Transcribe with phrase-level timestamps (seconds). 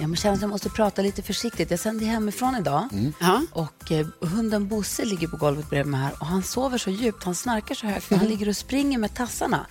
[0.00, 1.70] Jag känner att jag måste prata lite försiktigt.
[1.70, 2.88] Jag sänder hemifrån idag
[3.20, 3.42] Ja.
[3.52, 7.24] och eh, hunden Bosse ligger på golvet bredvid mig här och han sover så djupt,
[7.24, 9.66] han snarkar så högt, han ligger och springer med tassarna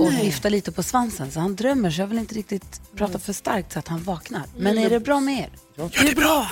[0.00, 1.30] och viftar lite på svansen.
[1.32, 4.42] Så han drömmer, så jag vill inte riktigt prata för starkt så att han vaknar.
[4.56, 5.50] Men är det bra med er?
[5.76, 6.46] Det är bra.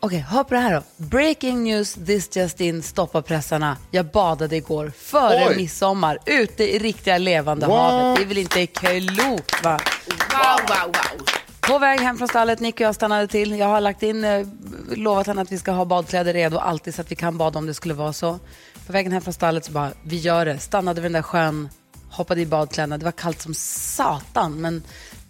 [0.00, 0.82] Okej, hör på det här då.
[1.04, 3.76] Breaking news, this just in, stoppa pressarna.
[3.90, 5.56] Jag badade igår, före Oj.
[5.56, 8.16] midsommar, ute i riktiga levande havet.
[8.16, 9.80] Det är väl inte klokt va?
[10.08, 11.26] Wow, wow, wow.
[11.66, 13.58] På väg hem från stallet, Nick och jag stannade till.
[13.58, 14.46] Jag har lagt in, eh,
[14.94, 17.66] lovat henne att vi ska ha badkläder redo alltid så att vi kan bada om
[17.66, 18.38] det skulle vara så.
[18.86, 20.58] På vägen hem från stallet så bara, vi gör det.
[20.58, 21.68] Stannade vid den där sjön,
[22.10, 22.98] hoppade i badkläderna.
[22.98, 24.82] Det var kallt som satan men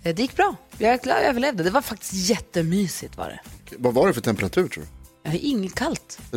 [0.02, 0.56] eh, det gick bra.
[0.78, 1.62] Jag är glad jag överlevde.
[1.62, 3.40] Det var faktiskt jättemysigt var det.
[3.78, 4.88] Vad var det för temperatur tror du?
[5.22, 6.18] Jag har inget kallt.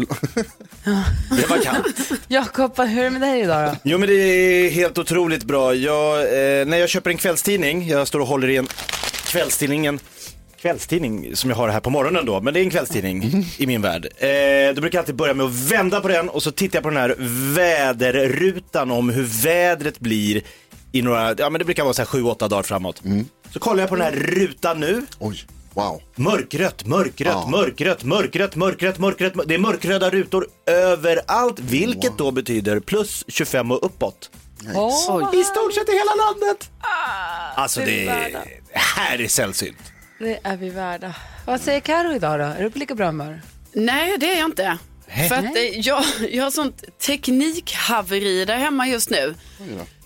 [1.29, 2.11] Det var kallt.
[2.27, 3.75] Jakob, hur är det med dig idag då?
[3.83, 5.73] Jo men det är helt otroligt bra.
[5.73, 8.67] Jag, eh, när jag köper en kvällstidning, jag står och håller i en
[9.29, 9.99] kvällstidningen,
[10.61, 13.81] kvällstidning som jag har här på morgonen då, men det är en kvällstidning i min
[13.81, 14.05] värld.
[14.17, 16.83] Eh, då brukar jag alltid börja med att vända på den och så tittar jag
[16.83, 17.15] på den här
[17.55, 20.41] väderrutan om hur vädret blir
[20.91, 23.01] i några, ja men det brukar vara så här sju, åtta dagar framåt.
[23.53, 26.01] Så kollar jag på den här rutan nu, Oj, wow.
[26.15, 27.47] Mörkrött, mörkrött, Ja.
[27.51, 29.33] mörkrött, mörkrött, mörkrött, mörkrött.
[29.45, 34.29] Det är mörkröda rutor överallt, vilket då betyder plus 25 och uppåt.
[35.33, 36.69] I stort sett i hela landet.
[37.55, 39.77] alltså det är, här är sällsynt.
[40.19, 41.15] Det är vi värda.
[41.45, 42.45] Vad säger Karo idag då?
[42.45, 43.41] Är du på lika bra humör?
[43.73, 44.77] Nej, det är jag inte.
[45.29, 49.35] För att eh, jag, jag har sånt teknikhaveri där hemma just nu.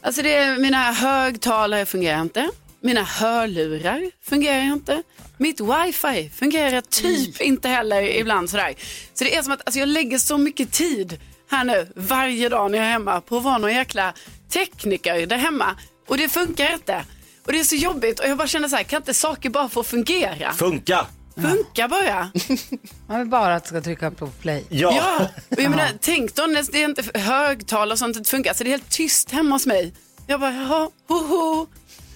[0.02, 2.50] Alltså det är, mina högtalare fungerar inte.
[2.82, 5.04] Mina hörlurar fungerar inte.
[5.38, 8.74] Mitt wifi fungerar typ inte heller ibland sådär.
[9.14, 11.20] Så det är som att alltså jag lägger så mycket tid
[11.52, 14.14] här nu varje dag när jag är hemma på att vara någon jäkla
[14.50, 15.76] tekniker där hemma.
[16.08, 17.06] Och det funkar inte.
[17.46, 19.70] Och det är så jobbigt och jag bara känner så här, kan inte saker bara
[19.70, 20.54] få fungera?
[20.54, 21.06] Funka.
[21.36, 22.32] Funka bara.
[23.08, 24.66] Man vill bara att ska trycka på play.
[24.70, 24.94] Ja.
[24.96, 28.54] Ja, och jag menar, tänk då när det är inte högtalare och sånt det funkar.
[28.54, 29.94] Så det är helt tyst hemma hos mig.
[30.28, 31.68] Jag bara, jaha, ho, ho.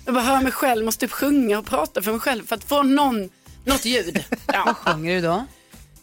[0.05, 2.63] Jag bara hör mig själv, måste typ sjunga och prata för mig själv för att
[2.63, 3.29] få någon,
[3.65, 4.23] något ljud.
[4.47, 4.73] Ja.
[4.73, 5.45] Sjunger du då?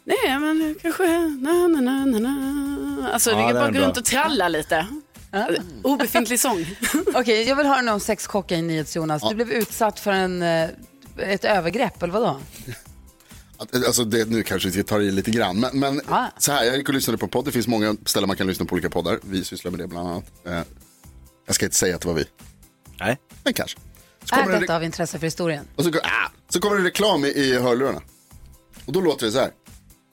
[0.04, 3.12] Nej, men kanske, na, na, na, na, na.
[3.12, 4.86] Alltså, Ja, det är det är bara gå runt och tralla lite.
[5.82, 6.66] Obefintlig sång.
[7.14, 9.22] Okej, jag vill höra nu om sexchocken i NyhetsJonas.
[9.28, 10.68] Du blev utsatt för en, eh,
[11.18, 12.40] ett övergrepp, eller vadå?
[13.56, 16.26] Att- Alltså det, nu kanske vi tar i lite grann, men, men Ah.
[16.38, 17.44] så här, jag gick och lyssnade på podd.
[17.44, 19.18] Det finns många ställen man kan lyssna på olika poddar.
[19.22, 20.24] Vi sysslar med det bland annat.
[20.46, 20.60] Eh,
[21.46, 22.24] jag ska inte säga att det var vi,
[23.00, 23.18] Nej.
[23.44, 23.78] men kanske.
[24.24, 25.64] Så Är kommer, det, detta av intresse för historien?
[25.76, 28.00] och så, ah, så kommer det reklam i, i hörlurarna.
[28.86, 29.50] Och då låter det så här.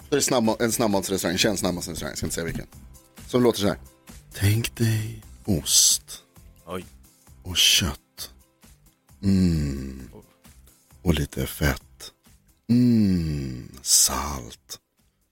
[0.09, 2.65] Så är det snabb, en snabbmatsrestaurang, en känd snabbmatsrestaurang, jag ska inte säga vilken.
[3.27, 3.77] Som låter så här.
[4.33, 6.23] Tänk dig ost
[6.65, 6.85] Oj.
[7.43, 8.31] och kött.
[9.23, 10.09] Mm.
[11.01, 12.11] Och lite fett.
[12.69, 13.71] Mm.
[13.81, 14.79] Salt.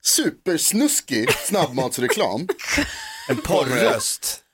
[0.02, 2.48] Supersnuskig snabbmatsreklam.
[3.28, 4.44] En porrröst.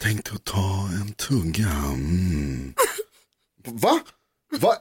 [0.00, 1.68] Tänk dig att ta en tugga.
[1.68, 2.74] Mm.
[3.64, 4.00] Va?
[4.60, 4.76] Va?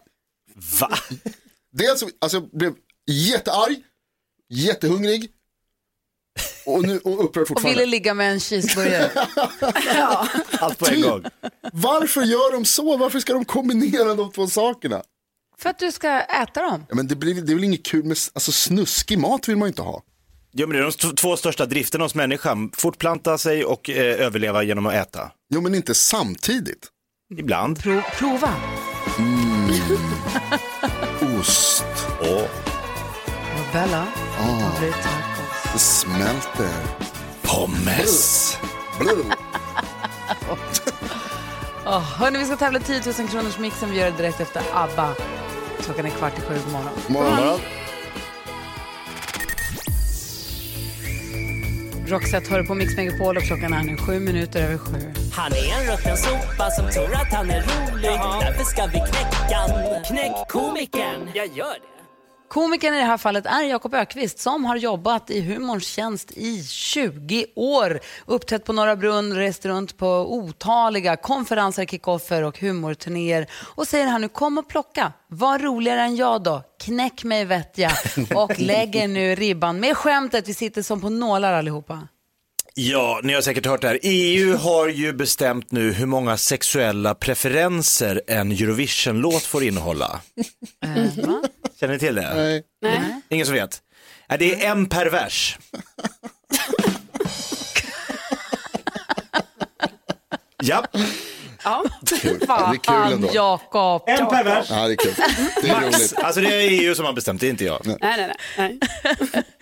[0.80, 0.98] Va?
[1.72, 2.74] Det är alltså, alltså jag blev
[3.12, 3.84] jättearg,
[4.50, 5.32] jättehungrig
[6.66, 7.80] och, nu, och upprörd Och fortfarande.
[7.80, 9.10] ville ligga med en cheeseburgare.
[10.60, 11.24] Allt på en gång.
[11.74, 12.98] Varför gör de så?
[12.98, 15.02] Varför ska de kombinera de två sakerna?
[15.58, 16.86] för att du ska äta dem.
[16.90, 19.66] Ja, men det, blir, det är väl inget kul med alltså, snuskig mat vill man
[19.66, 20.04] ju inte ha.
[20.54, 22.72] Jo, men det är de två största drifterna hos människan.
[22.74, 25.32] Fortplanta sig och eh, överleva genom att äta.
[25.54, 26.88] Jo men inte samtidigt.
[27.38, 27.80] Ibland.
[27.80, 28.56] Pro, prova.
[31.40, 31.84] Ost,
[32.22, 32.44] Åh.
[33.56, 35.35] Och Bella, favorittacos.
[35.76, 36.74] Det smälter.
[37.42, 38.58] Pommes.
[39.00, 39.26] Blue.
[41.86, 43.92] Oh, hörni, vi ska tävla 10 000 kronors mixen.
[43.92, 45.14] Vi gör det direkt efter ABBA.
[45.80, 46.94] Klockan är kvart i sju på morgonen.
[47.08, 47.60] Morgon.
[52.08, 55.14] Roxette hör på Mix Megapol och klockan är nu sju minuter över sju.
[55.34, 58.20] Han är en rutten sopa som tror att han är rolig.
[58.42, 59.60] Därför ska vi knäcka.
[60.08, 61.30] Knäck komikern.
[61.34, 61.95] Jag gör det.
[62.48, 66.64] Komikern i det här fallet är Jakob Ökvist som har jobbat i humorns tjänst i
[66.64, 68.00] 20 år.
[68.26, 73.48] Uppträtt på Norra Brunn, rest runt på otaliga konferenser, kickoffer och humorturnéer.
[73.76, 75.14] Och säger han nu, kom och plocka.
[75.28, 76.64] Var roligare än jag då.
[76.84, 77.92] Knäck mig vet jag.
[78.36, 80.48] Och lägger nu ribban med skämtet.
[80.48, 82.08] Vi sitter som på nålar allihopa.
[82.78, 84.00] Ja, ni har säkert hört det här.
[84.04, 90.22] EU har ju bestämt nu hur många sexuella preferenser en Eurovision-låt får innehålla.
[91.80, 92.34] Känner ni till det?
[92.36, 92.64] Nej.
[92.82, 93.22] Nej.
[93.30, 93.82] Ingen som vet?
[94.30, 95.58] Nej, det är en per vers.
[100.64, 100.86] ja,
[101.64, 101.84] Ja.
[102.22, 102.40] Kul.
[102.48, 103.30] Ja, det är kul ändå.
[103.34, 104.04] Jakob.
[104.06, 104.68] en per vers.
[104.70, 105.14] Ja, det är kul.
[105.62, 106.14] Det är roligt.
[106.18, 107.82] Alltså det är EU som har bestämt, det är inte jag.
[107.86, 108.18] Nej, nej,
[108.58, 108.80] nej.
[109.34, 109.44] nej.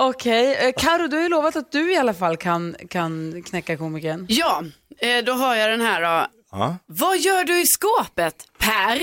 [0.00, 3.76] Okej, eh, Karo, du har ju lovat att du i alla fall kan, kan knäcka
[3.76, 4.26] komikern.
[4.28, 4.62] Ja,
[4.98, 6.26] eh, då har jag den här då.
[6.50, 6.76] Ja.
[6.86, 8.46] Vad gör du i skåpet?
[8.58, 9.00] Per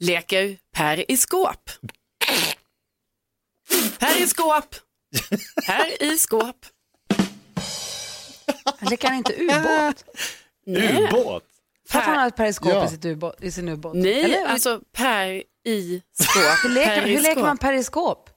[0.00, 1.70] leker Per i skåp.
[3.98, 4.74] Per i skåp.
[5.66, 6.66] Per i skåp.
[8.90, 10.04] Leker han inte ubåt?
[10.66, 11.44] Ubåt.
[11.88, 12.84] För att han har ett periskop Ja.
[12.84, 13.94] i, sitt ubåt, i sin ubåt?
[13.96, 14.46] Nej, Eller?
[14.46, 16.64] alltså Per i skåp.
[16.64, 18.30] hur leker, hur leker man periskop?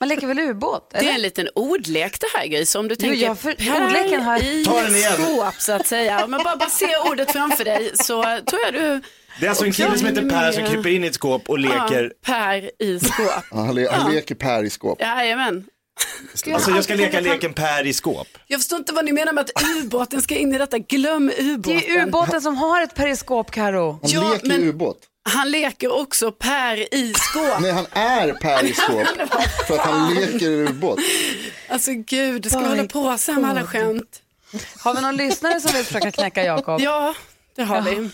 [0.00, 0.90] Man leker väl ubåt?
[0.90, 1.10] Det Eller?
[1.10, 3.50] är en liten ordlek det här Gry, om du tänker jag för-
[3.84, 5.12] ordleken har- i Ta den igen.
[5.12, 6.24] skåp så att säga.
[6.24, 9.00] Om jag bara, bara ser ordet framför dig så tror jag du
[9.40, 11.58] Det är alltså en kille som heter Per som kryper in i ett skåp och
[11.58, 12.12] leker.
[12.26, 13.26] Ja, Per i skåp.
[13.50, 15.00] Ja, han, le han leker Per i skåp.
[15.00, 15.64] Jajamän.
[16.54, 18.28] Alltså jag ska leka leken Per i skåp.
[18.46, 20.78] Jag förstår inte vad ni menar med att ubåten ska in i detta.
[20.78, 21.76] Glöm Det ubåten.
[21.76, 23.90] är ju ubåten som har ett periskop, Karo.
[24.02, 24.98] Han Ja, leker men- ubåt.
[25.28, 27.60] Han leker också Per i skåp.
[27.60, 29.06] Nej, han är Per i skåp
[29.66, 30.98] för att han leker ubåt.
[31.68, 34.22] Alltså gud, ska By hålla på så här med alla skämt.
[34.84, 36.80] Har vi någon lyssnare som vill försöka knäcka Jakob?
[36.80, 37.14] Ja,
[37.56, 38.10] det har vi.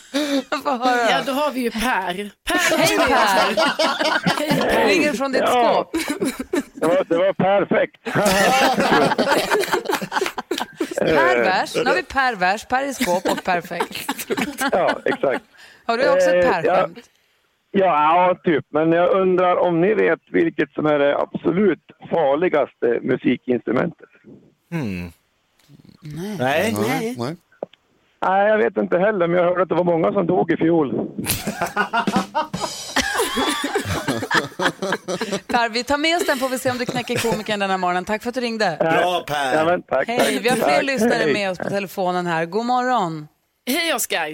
[1.10, 2.30] Ja, då har vi ju Per.
[2.44, 4.86] Per Hej Per!
[4.86, 5.92] Ringer från ditt skåp.
[6.74, 8.04] Det var, det var perfekt.
[10.98, 11.74] Pervers.
[11.74, 14.26] Nu har vi pervers, per i skåp och perfekt.
[14.72, 15.44] Ja, exakt.
[15.86, 17.10] Har du också ett Eh, perskämt?
[17.70, 18.64] Ja, ja, typ.
[18.68, 24.08] Men jag undrar om ni vet vilket som är det absolut farligaste musikinstrumentet?
[24.68, 25.12] Nej.
[26.18, 26.74] Nej,
[27.18, 27.36] nej.
[28.26, 30.56] Nej, jag vet inte heller, men jag hörde att det var många som dog i
[30.56, 30.90] fjol.
[35.46, 37.78] Per, vi tar med oss den får vi se om du knäcker komikern den här
[37.78, 38.04] morgonen.
[38.04, 38.76] Tack för att du ringde.
[38.80, 39.64] Bra Ja, Per.
[39.64, 40.28] men tack, Hej, tack.
[40.44, 40.82] vi har fler Tack.
[40.82, 41.32] lyssnare Hej.
[41.32, 42.44] med oss på telefonen här.
[42.46, 43.28] God morgon.
[43.66, 44.28] Hej Oskar.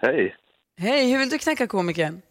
[0.00, 0.34] Hej.
[0.80, 2.22] Hej, hur vill du knäcka komikern?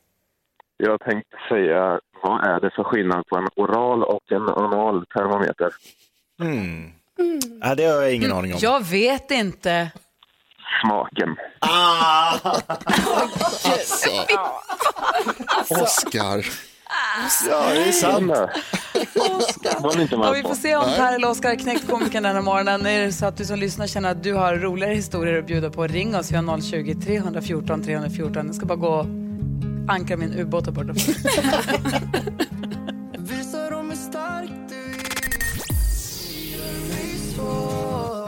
[0.77, 5.73] Jag tänkte säga, vad är det för skillnad på en oral och en anal termometer?
[7.61, 8.59] Ja, det har jag ingen aning om.
[8.61, 9.91] Jag vet inte.
[10.83, 11.35] Smaken.
[11.59, 12.37] Ah!
[15.69, 16.66] Oskar.
[17.49, 18.21] Ja, det är sant.
[19.99, 22.85] Inte Ja, vi får se om Per eller Oskar har knäckt komikern den här morgonen.
[22.85, 25.69] Är det så att du som lyssnar känner att du har roligare historier att bjuda
[25.69, 26.31] på, ring oss.
[26.31, 28.45] Vi har 020-314 314.
[28.45, 29.05] Jag ska bara gå och
[29.87, 30.93] ankra min ubåt här borta.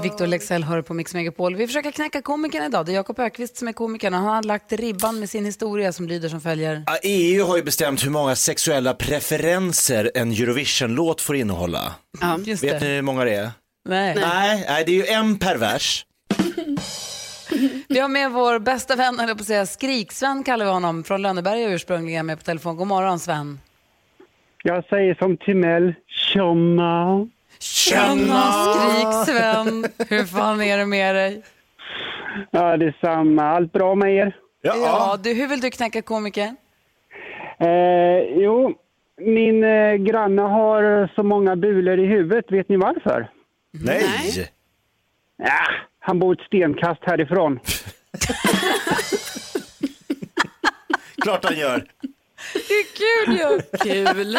[0.03, 1.55] Victor Lexell hör på Mix Megapol.
[1.55, 2.85] Vi försöker knäcka komikern idag.
[2.85, 5.91] Det är Jakob Ökvist som är komikern och han har lagt ribban med sin historia
[5.91, 6.83] som lyder som följer.
[7.03, 11.95] EU har ju bestämt hur många sexuella preferenser en Eurovision-låt får innehålla.
[12.21, 12.39] Ja.
[12.45, 12.87] Just Vet det.
[12.87, 13.51] ni hur många det är?
[13.89, 14.15] Nej.
[14.15, 16.05] Nej, nej det är ju en per vers.
[17.87, 21.21] Vi har med vår bästa vän, eller på att säga Skrik-Sven kallar vi honom, från
[21.21, 22.77] Lönneberga ursprungligen med på telefon.
[22.77, 23.59] God morgon Sven.
[24.63, 27.27] Jag säger som Timell, tjomma.
[27.59, 31.44] Tjena Skrik-Sven, hur fan är det med dig?
[32.51, 33.44] Ja, detsamma.
[33.44, 34.35] Allt bra med er?
[34.61, 36.56] Ja, du, hur vill du knäcka komikern?
[37.59, 38.73] Eh, jo,
[39.21, 42.45] min eh, granne har så många bulor i huvudet.
[42.51, 43.31] Vet ni varför?
[43.71, 44.49] Nej.
[45.37, 45.65] Ja,
[45.99, 47.59] han bor ett stenkast härifrån.
[51.21, 51.85] Klart han gör.
[52.53, 53.61] Det är kul ju!
[53.94, 54.37] Kul.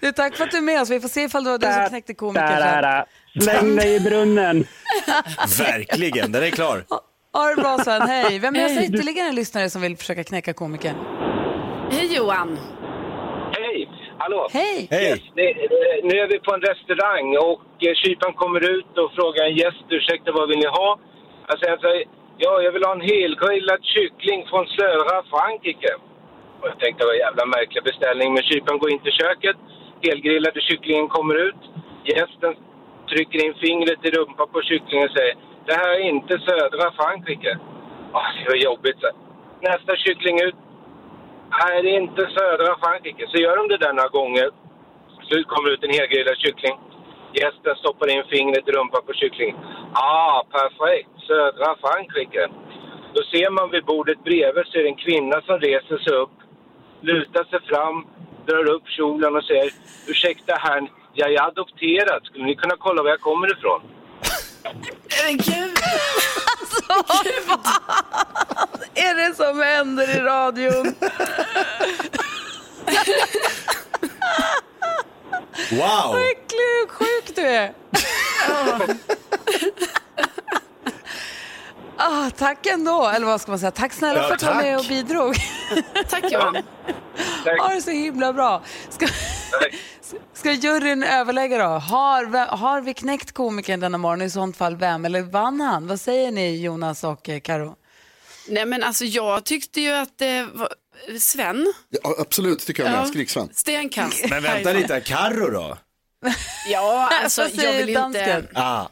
[0.00, 0.90] Du, tack för att du är med oss.
[0.90, 3.04] Vi får se ifall det var du som knäckte komikern
[3.40, 4.66] Släng dig i brunnen.
[5.58, 6.84] Verkligen, den är klar.
[7.32, 8.38] Ha det bra Sven, hej.
[8.38, 10.96] Vem är det ytterligare en lyssnare som vill försöka knäcka komikern?
[11.90, 12.58] Hej Johan.
[13.52, 13.88] Hej!
[14.18, 14.48] Hallå!
[14.52, 14.88] Hej!
[14.90, 15.12] Hej.
[15.12, 15.54] Eh,
[16.08, 19.84] nu är vi på en restaurang och eh, kyparen kommer ut och frågar en gäst,
[19.88, 20.98] ursäkta vad vill ni ha?
[21.48, 22.04] Jag säger
[22.44, 25.92] ja jag vill ha en helgrillad kyckling från södra Frankrike.
[26.60, 29.56] Och jag tänkte det var en jävla märklig beställning, men kyparen går in till köket,
[30.06, 31.62] helgrillade kycklingen kommer ut,
[32.04, 32.52] gästen
[33.10, 35.34] trycker in fingret i rumpan på kycklingen och säger,
[35.66, 37.58] det här är inte södra Frankrike.
[38.12, 39.00] Åh, det var jobbigt.
[39.00, 39.08] Så.
[39.60, 40.54] Nästa kyckling ut,
[41.58, 43.26] Nej, det är inte södra Frankrike.
[43.28, 44.50] Så gör de det där några gånger.
[45.28, 46.76] Slut kommer ut en helgrillad kyckling.
[47.32, 49.56] Gästen stoppar in fingret i rumpan på kycklingen.
[49.92, 51.10] Ah, perfekt.
[51.26, 52.48] Södra Frankrike.
[53.14, 56.36] Då ser man vid bordet bredvid så är det en kvinna som reser sig upp,
[57.02, 58.06] lutar sig fram,
[58.46, 59.72] drar upp kjolen och säger
[60.06, 62.24] Ursäkta herrn, Jag är adopterad.
[62.24, 63.80] Skulle ni kunna kolla var jag kommer ifrån?
[65.24, 65.76] Men gud,
[68.94, 70.94] Är det som händer i radion?
[75.70, 76.12] Wow!
[76.12, 77.72] Vad äcklig och sjuk du är.
[82.02, 83.70] Ah, tack ändå, eller vad ska man säga?
[83.70, 85.36] Tack snälla Ja, för att du var med och bidrog.
[86.08, 86.56] tack Johan.
[87.60, 88.62] Ha det så himla bra.
[88.88, 89.06] Ska,
[90.34, 91.64] ska juryn överlägga då?
[91.64, 94.22] Har, har vi knäckt komikern denna morgon?
[94.22, 95.04] I sånt fall vem?
[95.04, 95.86] Eller vann han?
[95.86, 97.76] Vad säger ni Jonas och eh, Karo?
[98.48, 100.68] Nej men alltså jag tyckte ju att det var
[101.20, 103.08] Sven, Ja, absolut, tycker jag med.
[103.08, 103.48] Skriksvän.
[103.54, 104.24] stenkast.
[104.30, 105.78] Men vänta lite, Carro då?
[106.68, 108.42] Ja, alltså jag vill inte...
[108.54, 108.86] Ah.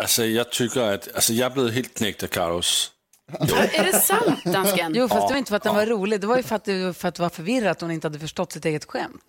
[0.00, 2.92] Altså, jeg tykker, at altså, jeg er blevet helt knægt af Carlos.
[3.78, 4.94] Är det sant dansken?
[4.96, 6.20] Jo, fast det var inte för att den var rolig.
[6.20, 8.18] Det var ju för att det, för att det var förvirrat att hon inte hade
[8.18, 9.22] förstått sitt eget skämt.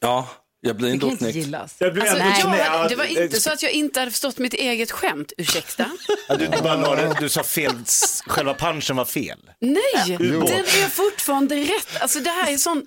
[0.00, 0.28] Ja,
[0.62, 1.74] jeg er blevet Det kan inte gillas.
[1.78, 4.38] Jag blev Alltså, ändå jag, ja, det var inte så att jag inte hade förstått
[4.38, 5.86] mitt eget skämt, ursäkta.
[6.28, 9.38] Ja, Du, du, bara la det- du sa fel, s- själva punchen var fel.
[9.60, 10.48] Nej, Ubåt.
[10.48, 12.00] den är fortfarande rätt.
[12.00, 12.86] Alltså det här är sån...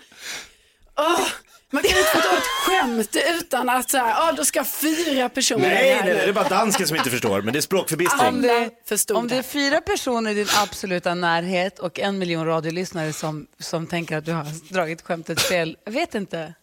[1.00, 1.28] Åh,
[1.72, 5.70] man kan inte förstå ett skämt utan att så här, ah, då ska fyra personer
[5.70, 6.20] Nej, här nej, nu.
[6.20, 8.28] det är bara dansken som inte förstår, men det är språkförbistring.
[8.28, 12.46] Om det, förstod om det är fyra personer i din absoluta närhet och en miljon
[12.46, 16.54] radiolyssnare som, som tänker att du har dragit skämtet fel, jag vet inte.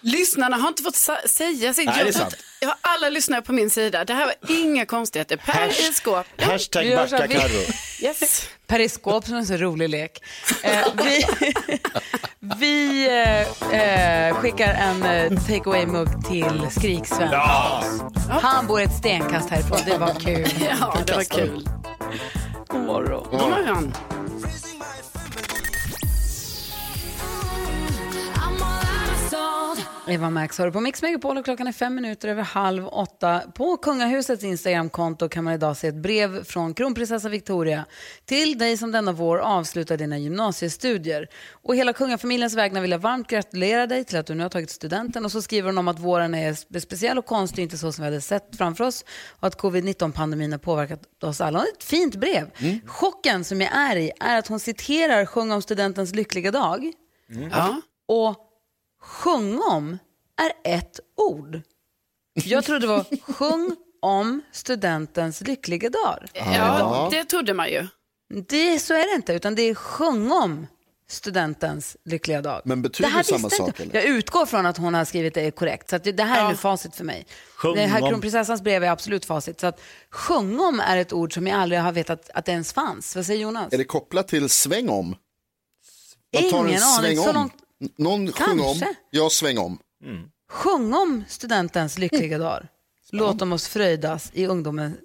[0.00, 1.86] Lyssnarna har inte fått sa- säga sitt.
[1.86, 2.34] Nej, det är jag, sant.
[2.60, 4.04] jag har alla lyssnare på min sida.
[4.04, 5.36] Det här var inga konstigheter.
[5.36, 6.26] Per Hash- i skåp.
[6.42, 7.62] Hashtag backa Carro.
[8.02, 8.48] Yes.
[8.66, 10.22] Periskop som är en så rolig lek.
[10.62, 11.24] Eh, vi
[12.58, 13.80] vi eh,
[14.28, 17.28] eh, skickar en eh, take away-mugg till Skriksven.
[17.32, 17.84] Ja,
[18.42, 19.78] Han bor ett stenkast härifrån.
[19.86, 20.48] Det var kul.
[20.80, 21.68] Ja, det var kul.
[22.68, 23.26] God morgon.
[23.30, 23.94] God morgon.
[30.10, 33.42] Eva Max har du på Mix Megapol och klockan är fem minuter över halv åtta.
[33.54, 37.84] På kungahusets Instagramkonto kan man idag se ett brev från kronprinsessa Victoria
[38.24, 41.28] till dig som denna vår avslutar dina gymnasiestudier.
[41.52, 44.70] Och hela kungafamiljens vägnar vill jag varmt gratulera dig till att du nu har tagit
[44.70, 45.24] studenten.
[45.24, 48.02] Och så skriver hon om att våren är spe- speciell och konstig, inte så som
[48.02, 49.04] vi hade sett framför oss.
[49.30, 51.58] Och att covid-19-pandemin har påverkat oss alla.
[51.58, 52.50] Och ett fint brev.
[52.86, 56.92] Chocken som jag är i är att hon citerar Sjung om studentens lyckliga dag.
[57.50, 57.80] Ja.
[58.08, 58.46] Och
[59.00, 59.98] sjung om
[60.42, 61.60] är ett ord.
[62.34, 66.18] Jag trodde det var sjung om studentens lyckliga dag.
[66.34, 67.86] ja, det trodde man ju.
[68.48, 70.66] Det, så är det inte, utan det är sjung om
[71.08, 72.62] studentens lyckliga dag.
[72.64, 73.82] Men betyder det här samma sak, inte.
[73.82, 73.94] eller?
[73.94, 75.90] Jag utgår från att hon har skrivit det korrekt.
[75.90, 77.26] Så att det, här är nu facit för mig.
[77.56, 78.08] Sjung det här om.
[78.08, 79.60] kronprinsessans brev är absolut facit.
[79.60, 79.80] Så att
[80.10, 83.16] sjung om är ett ord som jag aldrig har vetat att det ens fanns.
[83.16, 83.72] Vad säger Jonas?
[83.72, 85.16] Är det kopplat till sväng om?
[86.34, 87.16] Man tar Ingen en aning.
[87.16, 87.50] sväng Så om.
[87.96, 89.78] Någon sjunger om, jag sväng om.
[90.50, 92.68] Sjung om studentens lyckliga dagar.
[93.10, 94.96] Låt dem oss fröjdas i, ungdomen,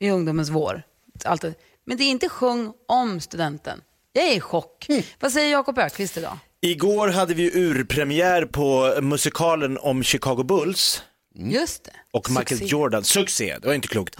[0.00, 0.82] i ungdomens vår.
[1.24, 1.54] Allt det.
[1.84, 3.80] Men det är inte sjung om studenten.
[4.12, 4.86] Jag är i chock.
[5.20, 6.38] Vad säger Jakob Ökvist idag?
[6.60, 11.02] Igår hade vi urpremiär på musikalen om Chicago Bulls.
[11.34, 11.90] Just det.
[12.12, 12.64] Och Michael Succé.
[12.64, 14.16] Jordan, succé, det var inte klokt.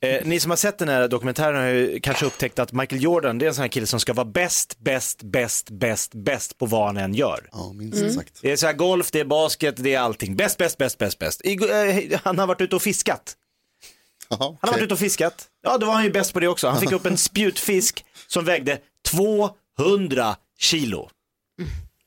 [0.00, 3.38] Eh, ni som har sett den här dokumentären har ju kanske upptäckt att Michael Jordan,
[3.38, 6.66] det är en sån här kille som ska vara bäst, bäst, bäst, bäst, bäst på
[6.66, 7.48] vad han än gör.
[7.52, 8.38] Ja, minst sagt.
[8.42, 10.36] Det är så här golf, det är basket, det är allting.
[10.36, 11.40] Bäst, bäst, bäst, bäst, bäst.
[11.44, 13.36] Igår, eh, han har varit ute och fiskat.
[14.28, 15.48] Jaha, Han har varit ute och fiskat.
[15.62, 16.68] Ja, då var han ju bäst på det också.
[16.68, 21.10] Han fick upp en spjutfisk som vägde 200 kilo.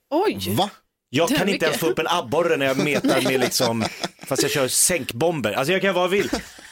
[0.09, 0.55] Oj.
[0.55, 0.69] Va?
[1.09, 1.63] Jag Det är kan inte mycket.
[1.67, 3.85] ens få upp en abborre när jag metar med liksom,
[4.27, 5.51] fast jag kör sänkbomber.
[5.53, 6.29] Alltså jag kan vad jag vill.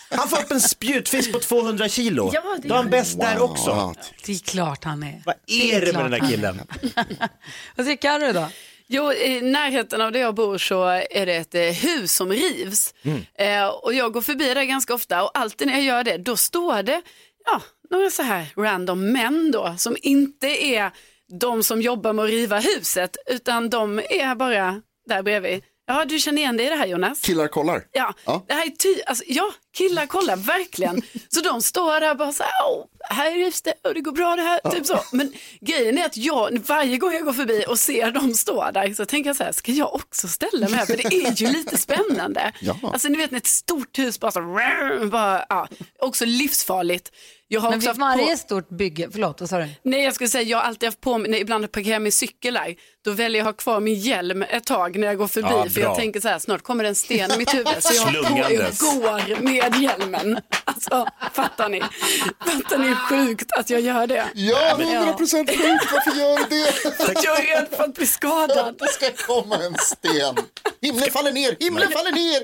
[0.10, 2.32] Han får upp en spjutfisk på 200 kilo.
[2.34, 3.94] Ja, det Då är han bäst där också.
[4.25, 5.22] Det är klart han är.
[5.25, 6.62] Vad är det med den där killen?
[7.75, 8.48] Vad säger Carro då?
[8.88, 12.94] Jo, i närheten av där jag bor så är det ett eh, hus som rivs.
[13.39, 16.38] Eh, och jag går förbi där ganska ofta och alltid när jag gör det, då
[16.38, 17.01] står det
[17.46, 20.91] ja, några så här random män då som inte är
[21.39, 25.63] de som jobbar med att riva huset, utan de är bara där bredvid.
[25.89, 27.22] Ja, du känner igen dig i det här Jonas?
[27.22, 27.84] Killar kollar.
[27.91, 28.46] Ja, Ja.
[28.48, 31.01] det här är ty- alltså, ja, killar kollar verkligen.
[31.29, 34.36] Så de står där bara så här, "Åh, här rivs det och det går bra
[34.36, 35.00] det här, typ så.
[35.12, 38.94] Men grejen är att jag, varje gång jag går förbi och ser dem stå där
[38.94, 40.86] så tänker jag så här, ska jag också ställa mig här?
[40.86, 42.52] För det är ju lite spännande.
[42.62, 42.80] Ja.
[42.84, 44.42] Alltså ni vet när ett stort hus bara så,
[45.12, 45.68] bara, ja,
[46.00, 47.12] också livsfarligt.
[47.50, 49.70] Jag har Men också vid haft på- varje stort bygge, förlåt vad sa du?
[49.84, 52.12] Nej, jag skulle säga jag har alltid haft på mig, när ibland parkerar jag min
[52.12, 55.28] cykel där, då väljer jag att ha kvar min hjälm ett tag när jag går
[55.28, 55.48] förbi.
[55.52, 57.68] Ja, för jag tänker så här, snart kommer det en sten i mitt huvud.
[57.80, 58.80] Så jag på Slungandes.
[58.80, 60.40] går med hjälmen.
[60.64, 61.82] Alltså, fattar ni?
[62.46, 64.25] Fattar ni sjukt att jag gör det?
[64.34, 65.92] Ja, 100 procent sjukt.
[65.94, 67.22] Varför gör du det?
[67.24, 68.75] Jag är rädd för att bli skadad.
[68.80, 70.36] Det ska komma en sten.
[70.82, 72.44] Himlen faller ner, himlen faller ner.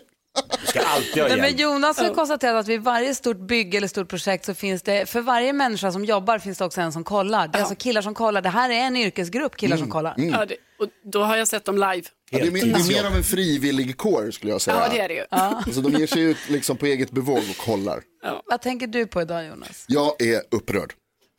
[0.62, 1.57] Du ska alltid ha men.
[1.57, 5.22] Jonas har konstaterat att vid varje stort bygge eller stort projekt så finns det, för
[5.22, 7.48] varje människa som jobbar finns det också en som kollar.
[7.48, 8.41] Det är alltså killar som kollar.
[8.41, 9.86] Det här är en yrkesgrupp killar Mm.
[9.86, 10.13] som kollar.
[10.17, 12.03] Ja, det, och då har jag sett dem live.
[12.33, 14.77] Ja, det, är, mer- det är mer av en frivillig kår skulle jag säga.
[14.77, 15.25] Ja, det är det ju.
[15.31, 18.03] Alltså, de ger sig ut liksom på eget bevåg och kollar.
[18.45, 19.85] Vad tänker du på idag Jonas?
[19.87, 20.93] Jag är upprörd.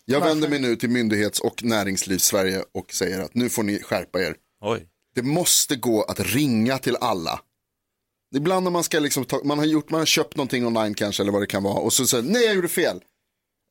[0.05, 4.23] Jag vänder mig nu till myndighets och näringslivs-Sverige och säger att nu får ni skärpa
[4.23, 4.35] er.
[4.65, 4.87] Oj.
[5.15, 7.41] Det måste gå att ringa till alla.
[8.37, 11.23] Ibland när man ska liksom ta, man har gjort, man har köpt någonting online kanske
[11.23, 13.01] eller vad det kan vara och så säger nej jag gjorde fel.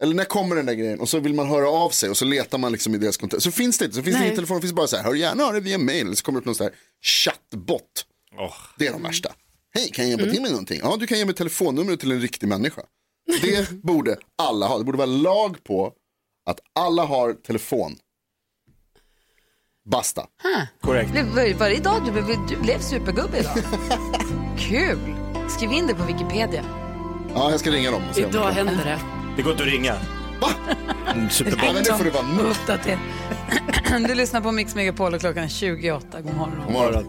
[0.03, 0.99] Eller när kommer den där grejen?
[0.99, 3.43] Och så vill man höra av sig och så letar man liksom i deras kontakt.
[3.43, 4.27] Så finns det inte, så finns det Nej.
[4.27, 6.15] ingen telefon, det finns bara så här, hör gärna av dig via mail.
[6.15, 8.05] Så kommer det upp någon sån här chattbot.
[8.39, 8.53] Åh.
[8.77, 9.33] Det är de värsta.
[9.75, 10.79] Hej, kan jag hjälpa till med någonting?
[10.83, 12.81] Ja, du kan ge mig telefonnumret till en riktig människa.
[13.41, 14.77] Det borde alla ha.
[14.77, 15.93] Det borde vara lag på
[16.45, 17.95] att alla har telefon.
[19.91, 20.27] Basta.
[20.81, 21.11] Korrekt.
[21.11, 23.57] Blev- Var det idag du blev, du blev supergubbe idag?
[24.59, 25.15] Kul!
[25.57, 26.65] Skriv in det på Wikipedia.
[27.35, 28.03] Ja, jag ska ringa dem.
[28.09, 28.67] och se Idag kan.
[28.67, 28.99] hände det.
[29.35, 29.93] Det går inte att ringa.
[30.41, 30.49] Va?
[31.11, 31.73] Mm, Ja, Superbra.
[31.73, 32.49] men det får det vara.
[32.51, 32.97] Uppdater.
[34.07, 36.21] Du lyssnar på Mix Megapol och klockan är 28.
[36.21, 36.61] God morgon.
[36.65, 37.05] God morgon.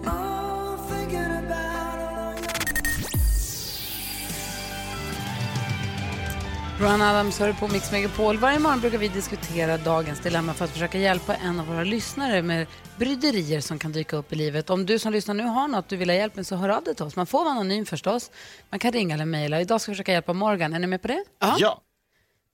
[6.78, 8.38] Brian Adams hör på Mix Megapol.
[8.38, 12.42] Varje morgon brukar vi diskutera dagens dilemma för att försöka hjälpa en av våra lyssnare
[12.42, 12.66] med
[12.96, 14.70] bryderier som kan dyka upp i livet.
[14.70, 16.84] Om du som lyssnar nu har något du vill ha hjälp med så hör av
[16.84, 17.16] dig till oss.
[17.16, 18.30] Man får vara anonym förstås.
[18.70, 19.60] Man kan ringa eller mejla.
[19.60, 20.74] Idag ska vi försöka hjälpa Morgan.
[20.74, 21.24] Är ni med på det?
[21.58, 21.80] Ja.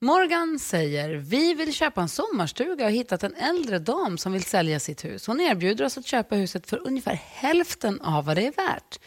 [0.02, 4.44] Morgan säger, vi vill köpa en sommarstuga och har hittat en äldre dam som vill
[4.44, 5.26] sälja sitt hus.
[5.26, 9.00] Hon erbjuder oss att köpa huset för ungefär hälften av vad det är värt.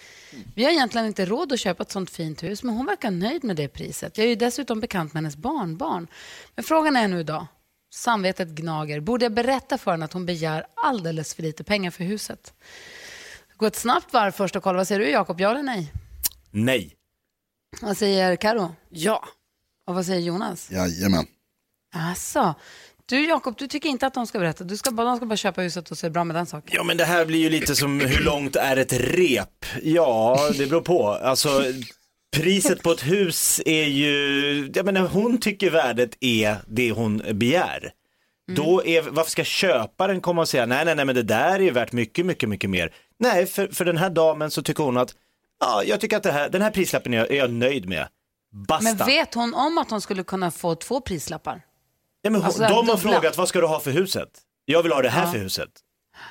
[0.56, 3.44] Vi har egentligen inte råd att köpa ett sånt fint hus, men hon verkar nöjd
[3.44, 4.18] med det priset.
[4.18, 6.08] Jag är ju dessutom bekant med hennes barnbarn.
[6.56, 7.46] Men frågan är nu idag,
[7.94, 12.04] samvetet gnager, borde jag berätta för henne att hon begär alldeles för lite pengar för
[12.04, 12.54] huset?
[13.58, 15.94] Gå ett snabbt varv först och kolla, vad säger du Jakob, ja eller nej?
[16.52, 16.96] Nej.
[17.82, 18.76] Vad säger Karo?
[18.90, 19.26] Ja.
[19.88, 20.72] Och vad säger Jonas?
[20.72, 21.26] Jajamän.
[21.96, 22.56] Alltså,
[23.06, 24.64] du Jakob, du tycker inte att de ska berätta.
[24.64, 26.46] Du ska bara, de ska bara köpa huset och så är det bra med den
[26.46, 26.76] saken.
[26.76, 29.66] Ja men det här blir ju lite som hur långt är ett rep?
[29.82, 31.08] Ja, det beror på.
[31.10, 31.64] Alltså
[32.36, 37.92] priset på ett hus är ju, jag menar hon tycker värdet är det hon begär.
[38.52, 41.60] Då är, varför ska köparen komma och säga nej, nej, nej, men det där är
[41.60, 42.94] ju värt mycket, mycket, mycket mer.
[43.20, 45.16] Nej, för, för den här damen så tycker hon att,
[45.60, 48.08] ja, jag tycker att det här, den här prislappen är jag, är jag nöjd med.
[48.54, 48.84] Basta.
[48.84, 51.62] Men vet hon om att hon skulle kunna få två prislappar?
[52.22, 52.98] Ja, men hon, Alltså, de har dubbla.
[52.98, 54.30] frågat vad ska du ha för huset?
[54.66, 55.32] Jag vill ha det här Ja.
[55.32, 55.70] för huset.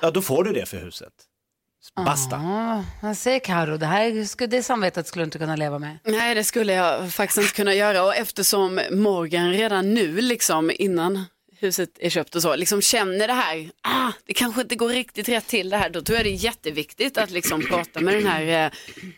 [0.01, 1.13] Ja, då får du det för huset.
[2.05, 2.35] Basta.
[2.35, 3.77] Ja, vad säger Karo?
[3.77, 5.97] Det här skulle, det samvetet skulle du inte kunna leva med.
[6.03, 8.03] Nej, det skulle jag faktiskt inte kunna göra.
[8.03, 11.23] Och eftersom Morgan redan nu, liksom innan
[11.59, 15.29] huset är köpt och så, liksom känner det här, ah, det kanske inte går riktigt
[15.29, 18.25] rätt till det här, då tror jag det är jätteviktigt att liksom prata med den
[18.27, 18.71] här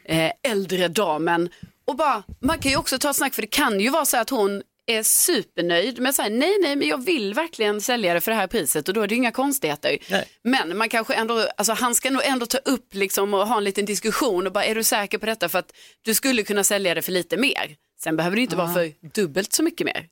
[0.05, 1.49] eh, eh, äldre damen.
[1.87, 4.17] Och bara, man kan ju också ta ett snack, för det kan ju vara så
[4.17, 8.21] att hon är supernöjd med så här, nej, nej, men jag vill verkligen sälja det
[8.21, 9.97] för det här priset och då är det inga konstigheter.
[10.09, 10.27] Nej.
[10.43, 13.63] Men man kanske ändå, alltså han ska nog ändå ta upp liksom och ha en
[13.63, 15.49] liten diskussion och bara, är du säker på detta?
[15.49, 15.71] För att
[16.01, 17.75] du skulle kunna sälja det för lite mer.
[18.03, 20.07] Sen behöver det inte vara för dubbelt så mycket mer.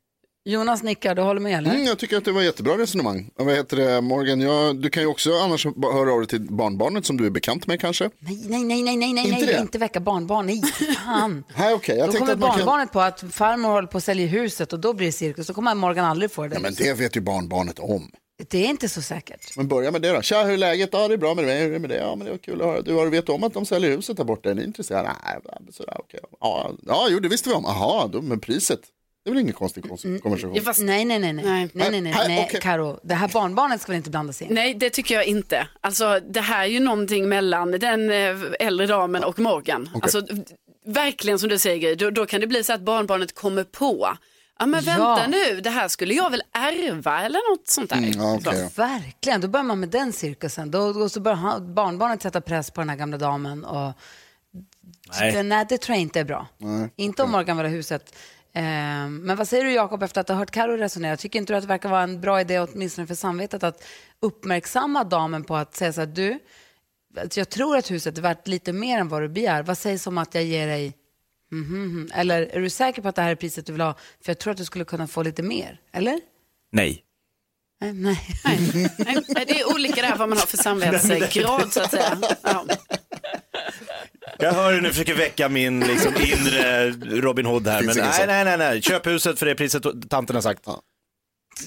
[0.45, 1.69] Jonas nickar, du håller med eller?
[1.69, 3.29] Mm, jag tycker att det var jättebra resonemang.
[3.35, 7.05] Vad heter det, Morgan, ja, du kan ju också annars höra av dig till barnbarnet
[7.05, 8.09] som du är bekant med kanske.
[8.19, 10.61] Nej, nej, nej, nej, nej, nej, Inte nej, inte väcka barnbarn, nej,
[11.05, 11.43] fan.
[11.57, 12.57] Nej, okej, jag Då kommer att man kan...
[12.59, 15.47] barnbarnet på att farmor håller på att sälja huset och då blir det cirkus.
[15.47, 16.53] Då kommer Morgan aldrig få det.
[16.53, 18.11] Ja, men det vet ju barnbarnet om.
[18.49, 19.57] Det är inte så säkert.
[19.57, 20.21] Men börja med det då.
[20.21, 20.89] Tja, hur är läget?
[20.91, 21.59] Ja, det är bra med dig.
[21.59, 21.97] Hur är det med det?
[21.97, 22.81] Ja, men det var kul att höra.
[22.81, 24.49] Du har vet om att de säljer huset där borta.
[24.49, 25.11] Är ni intresserade?
[25.25, 25.37] Nej,
[25.71, 26.19] sådär, okej.
[26.39, 27.63] Ja, ja, jo, det visste vi om.
[27.67, 28.79] Jaha, då, men priset.
[29.23, 30.55] Det är väl ingen konstig kons- konversation.
[30.55, 32.45] Ja, fast, Nej, nej, nej, nej, nej, nej, nej, nej, Nej, nej.
[32.49, 32.61] okej.
[32.61, 34.47] Karo, det här barnbarnet ska väl inte blandas in?
[34.51, 35.67] nej, det tycker jag inte.
[35.81, 39.89] Alltså det här är ju någonting mellan den eh, äldre damen och Morgan.
[40.01, 40.21] Alltså
[40.85, 44.17] verkligen som du säger, då, då kan det bli så att barnbarnet kommer på.
[44.59, 44.91] Ja men Ja.
[45.15, 47.97] vänta nu, det här skulle jag väl ärva eller något sånt där.
[47.97, 48.69] Mm, ja, okej, ja.
[48.87, 50.71] Verkligen, då börjar man med den cirkusen.
[50.71, 53.65] Då, då så börjar han- barnbarnet sätta press på den här gamla damen.
[53.65, 53.93] Och...
[55.19, 55.43] Nej.
[55.43, 55.65] Nej.
[55.69, 56.47] det tror jag inte är bra.
[56.95, 58.15] Inte om Morgan vill ha huset.
[58.55, 61.17] Eh, men vad säger du Jakob efter att ha hört Karo resonera?
[61.17, 63.83] Tycker inte du att det verkar vara en bra idé, åtminstone för samvetet, att
[64.19, 66.39] uppmärksamma damen på att säga så här, du,
[67.17, 69.63] att jag tror att huset är värt lite mer än vad du begär.
[69.63, 70.93] Vad sägs om att jag ger dig
[71.51, 72.11] mhm, mhm.
[72.13, 73.93] Eller är du säker på att det här är priset du vill ha?
[73.93, 75.79] För jag tror att du skulle kunna få lite mer.
[75.91, 76.19] Eller?
[76.71, 77.03] Nej.
[77.81, 77.93] Nej.
[77.93, 78.19] nej.
[78.45, 82.17] Nej, nej, det är olika det här vad man har för samvetsgrad så att säga.
[82.41, 82.65] Ja.
[84.39, 86.89] Jag hör hur du försöker väcka min liksom, inre
[87.21, 87.79] Robin Hood här.
[87.79, 88.27] Finns Men ingen nej, sån.
[88.27, 88.81] nej, nej, nej.
[88.81, 90.67] Köp huset för det priset tanten har sagt.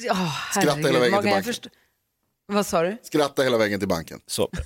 [0.01, 1.55] Ja, Skratta hela vägen till banken.
[2.47, 2.97] Vad sa du?
[3.03, 4.21] Skratta hela vägen till banken.
[4.27, 4.51] Så.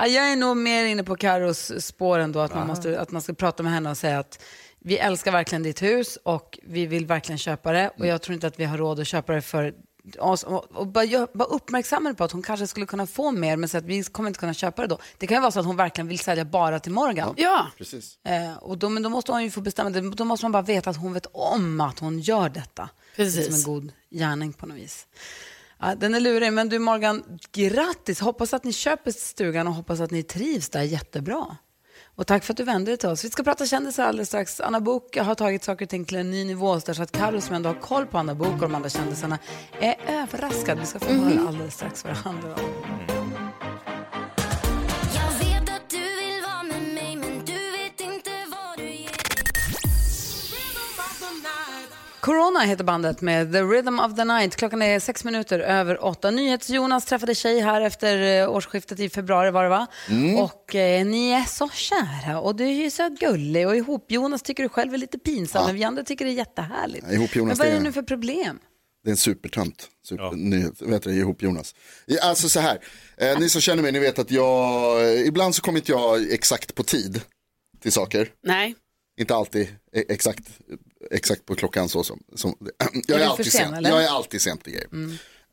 [0.00, 3.22] Ja, jag är nog mer inne på Karos spår ändå, att man, måste, att man
[3.22, 4.44] ska prata med henne och säga att
[4.80, 8.46] vi älskar verkligen ditt hus och vi vill verkligen köpa det och jag tror inte
[8.46, 9.74] att vi har råd att köpa det för
[10.16, 10.42] oss.
[10.42, 13.84] Och, bara, bara uppmärksamma på att hon kanske skulle kunna få mer men så att
[13.84, 14.98] vi kommer inte kunna köpa det då.
[15.18, 17.34] Det kan ju vara så att hon verkligen vill sälja bara till Morgan.
[17.36, 18.18] Ja, Precis.
[18.24, 20.00] Eh, och då, men då måste hon ju få bestämma det.
[20.10, 22.88] Då måste man bara veta att hon vet om att hon gör detta.
[23.16, 23.46] Precis.
[23.46, 25.06] Som en god gärning på något vis.
[25.80, 28.20] Ja, den är lurig, men du Morgan, grattis!
[28.20, 31.56] Hoppas att ni köper stugan och hoppas att ni trivs där jättebra.
[32.18, 33.24] Och tack för att du vände dig till oss.
[33.24, 34.60] Vi ska prata kändisar alldeles strax.
[34.60, 37.54] Anna Bok har tagit saker och ting till en ny nivå så att Carro som
[37.54, 39.38] ändå har koll på Anna Bok och de andra kändisarna
[39.80, 40.78] är överraskad.
[40.78, 42.97] Vi ska få höra alldeles strax vad det handlar om.
[52.28, 54.56] Corona heter bandet med The Rhythm of the Night.
[54.56, 56.30] Klockan är sex minuter över åtta.
[56.30, 59.86] NyhetsJonas träffade tjej här efter eh, årsskiftet i februari var det va?
[60.38, 64.42] Och eh, ni är så kära och du är ju så gullig och ihop Jonas
[64.42, 67.06] tycker du själv är lite pinsam men vi andra tycker det är jättehärligt.
[67.08, 68.58] Ja, ihop Jonas, men vad är det nu för problem?
[69.04, 69.88] Det är en supertönt.
[70.04, 71.74] Super, nyhet, vet du, ihop Jonas.
[72.06, 72.78] Ja, Alltså så här,
[73.16, 76.32] eh, ni som känner mig, ni vet att jag, eh, ibland så kommer inte jag
[76.32, 77.20] exakt på tid
[77.82, 78.28] till saker.
[78.44, 78.74] nej.
[79.20, 80.44] Inte alltid eh, exakt,
[81.10, 82.54] exakt på klockan så som, som
[83.06, 83.76] jag är, för alltid sen, sent.
[83.76, 83.90] eller?
[83.90, 84.88] Jag är alltid sent i grejer.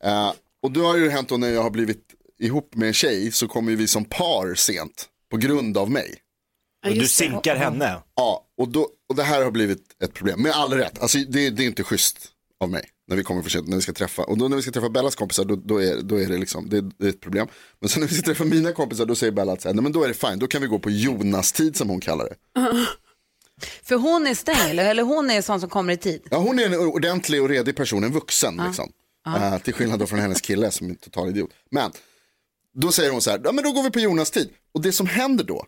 [0.04, 2.02] Eh, och då har ju hänt då när jag har blivit
[2.38, 6.14] ihop med en tjej så kommer vi som par sent på grund av mig.
[6.86, 7.08] Ja, du det.
[7.08, 8.02] sinkar henne.
[8.14, 10.42] Ja, och, då, och det här har blivit ett problem.
[10.42, 12.28] Med all rätt, alltså det, det är inte schysst
[12.60, 14.22] av mig när vi kommer för sent, när vi ska träffa.
[14.22, 16.68] Och då när vi ska träffa Bellas kompisar, då, då, är, då är det liksom,
[16.68, 17.48] det, det är ett problem.
[17.80, 19.82] Men sen när vi ska träffa mina kompisar, då säger Bella att så här, nej
[19.82, 22.60] men då är det fine, då kan vi gå på Jonas-tid som hon kallar det.
[23.82, 26.22] För hon är sträng eller, eller hon är sån som kommer i tid?
[26.30, 28.92] Ja, hon är en ordentlig och redig person, en vuxen liksom.
[29.26, 31.50] Eh, till skillnad då från hennes kille som är en total idiot.
[31.70, 31.92] Men
[32.74, 34.50] då säger hon så här, ja men då går vi på Jonas tid.
[34.72, 35.66] Och det som händer då,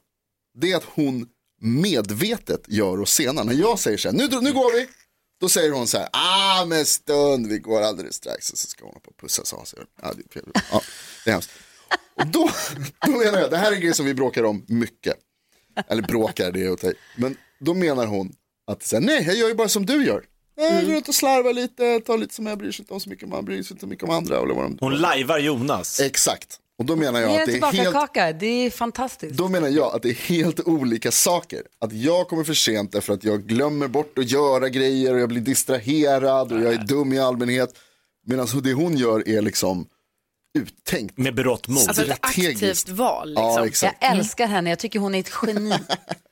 [0.54, 1.26] det är att hon
[1.60, 3.42] medvetet gör oss sena.
[3.42, 4.88] När jag säger så här, nu, nu går vi.
[5.40, 8.52] Då säger hon så här, ah men stund, vi går alldeles strax.
[8.52, 9.62] Och så ska hon på och pussa så.
[9.64, 10.82] så ja, det, ja,
[11.24, 11.50] det är hemskt.
[12.14, 12.50] Och då,
[13.06, 15.14] då menar jag, det här är en grej som vi bråkar om mycket.
[15.88, 16.94] Eller bråkar, det är i.
[17.16, 18.32] Men då menar hon
[18.66, 20.24] att så här, nej, jag gör ju bara som du gör.
[20.56, 23.10] Jag går runt och slarvar lite, tar lite som jag bryr sig inte om så
[23.10, 24.36] mycket, man bryr sig inte så mycket om andra.
[24.42, 24.78] Eller vad de...
[24.80, 26.00] Hon lajvar Jonas.
[26.00, 26.60] Exakt.
[26.78, 29.34] Och då menar jag att det är helt tillbaka-kaka, det är fantastiskt.
[29.36, 31.62] då menar jag att det är helt olika saker.
[31.78, 35.28] Att jag kommer för sent därför att jag glömmer bort att göra grejer och jag
[35.28, 37.74] blir distraherad och jag är dum i allmänhet.
[38.26, 39.86] Medan det hon gör är liksom
[40.58, 41.18] uttänkt.
[41.18, 41.88] Med berått mod.
[41.88, 42.62] Alltså ett strategiskt.
[42.62, 43.28] aktivt val.
[43.64, 43.88] Liksom.
[43.88, 45.72] Ja, Jag älskar henne, jag tycker hon är ett geni.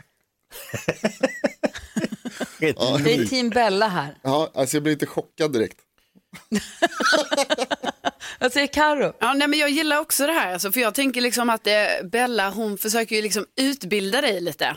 [2.59, 4.19] Det är team Bella här.
[4.23, 5.79] Ja, alltså jag blir inte chockad direkt.
[8.41, 9.13] Vad säger Karo?
[9.19, 11.73] Ja, nej, men jag gillar också det här, alltså, för jag tänker liksom att eh,
[12.13, 14.77] Bella hon försöker ju liksom utbilda dig lite.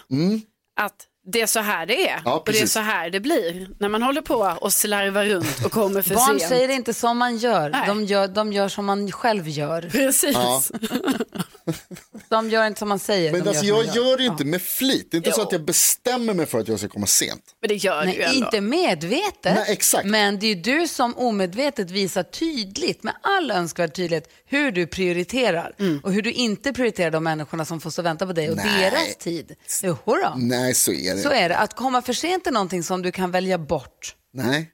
[0.80, 2.22] Att det är så här det är Mm.
[2.26, 5.66] Ja, och det är så här det blir när man håller på och slarvar runt
[5.66, 6.50] och kommer för Barn sent.
[6.50, 7.70] säger inte som man gör.
[7.70, 7.88] Nej.
[7.88, 9.82] De, gör, de gör som man själv gör.
[9.92, 10.34] Precis.
[10.34, 10.64] Ja.
[12.30, 13.32] De gör inte som man säger.
[13.32, 15.08] Men alltså gör jag gör det inte med flit.
[15.12, 15.46] Det är inte så Jo.
[15.46, 17.42] att jag bestämmer mig för att jag ska komma sent.
[17.62, 18.46] Men det gör du Nej, ändå.
[18.46, 19.56] inte medvetet.
[19.56, 20.06] Nej, exakt.
[20.06, 25.76] Men det är du som omedvetet visar tydligt, med all önskvärd tydlighet, hur du prioriterar.
[26.04, 28.56] Och hur du inte prioriterar de människorna som får stå och vänta på dig och
[28.58, 28.66] Nej.
[28.92, 29.56] deras tid.
[29.84, 30.34] Jo, då.
[30.38, 31.19] Nej, så är det.
[31.24, 31.58] Så är det.
[31.58, 34.16] Att komma för sent är någonting som du kan välja bort.
[34.34, 34.70] Nej,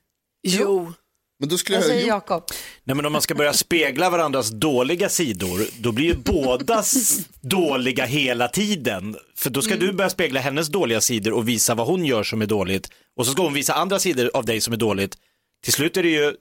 [0.47, 0.93] Jo.
[1.39, 1.85] men då skulle jag...
[1.85, 2.43] säger Jakob?
[2.83, 8.05] Nej men om man ska börja spegla varandras dåliga sidor, då blir ju bådas dåliga
[8.05, 9.15] hela tiden.
[9.35, 9.85] För då ska Mm.
[9.87, 12.89] du börja spegla hennes dåliga sidor och visa vad hon gör som är dåligt.
[13.17, 15.17] Och så ska hon visa andra sidor av dig som är dåligt.
[15.63, 16.33] Till slut är det ju,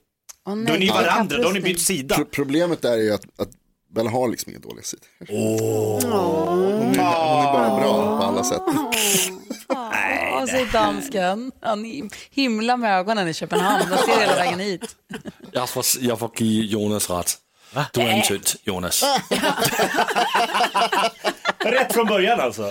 [0.46, 2.14] Åh, nej, då är ni varandra, då har ni bytt sida.
[2.16, 3.48] pro- problemet där är ju att, att
[3.94, 5.06] Bella har liksom inga dåliga sidor.
[5.28, 6.16] Hon, är,
[6.48, 8.62] hon är bara bra på alla sätt.
[10.32, 11.52] Vad säger dansken?
[11.60, 13.90] Han him- himlar med ögonen i Köpenhamn.
[13.90, 14.96] De ser hela vägen hit.
[15.52, 17.38] Jag får, jag får ge Jonas rätt.
[17.92, 19.04] Du är en tönt, Jonas.
[21.64, 22.70] Rätt från början alltså.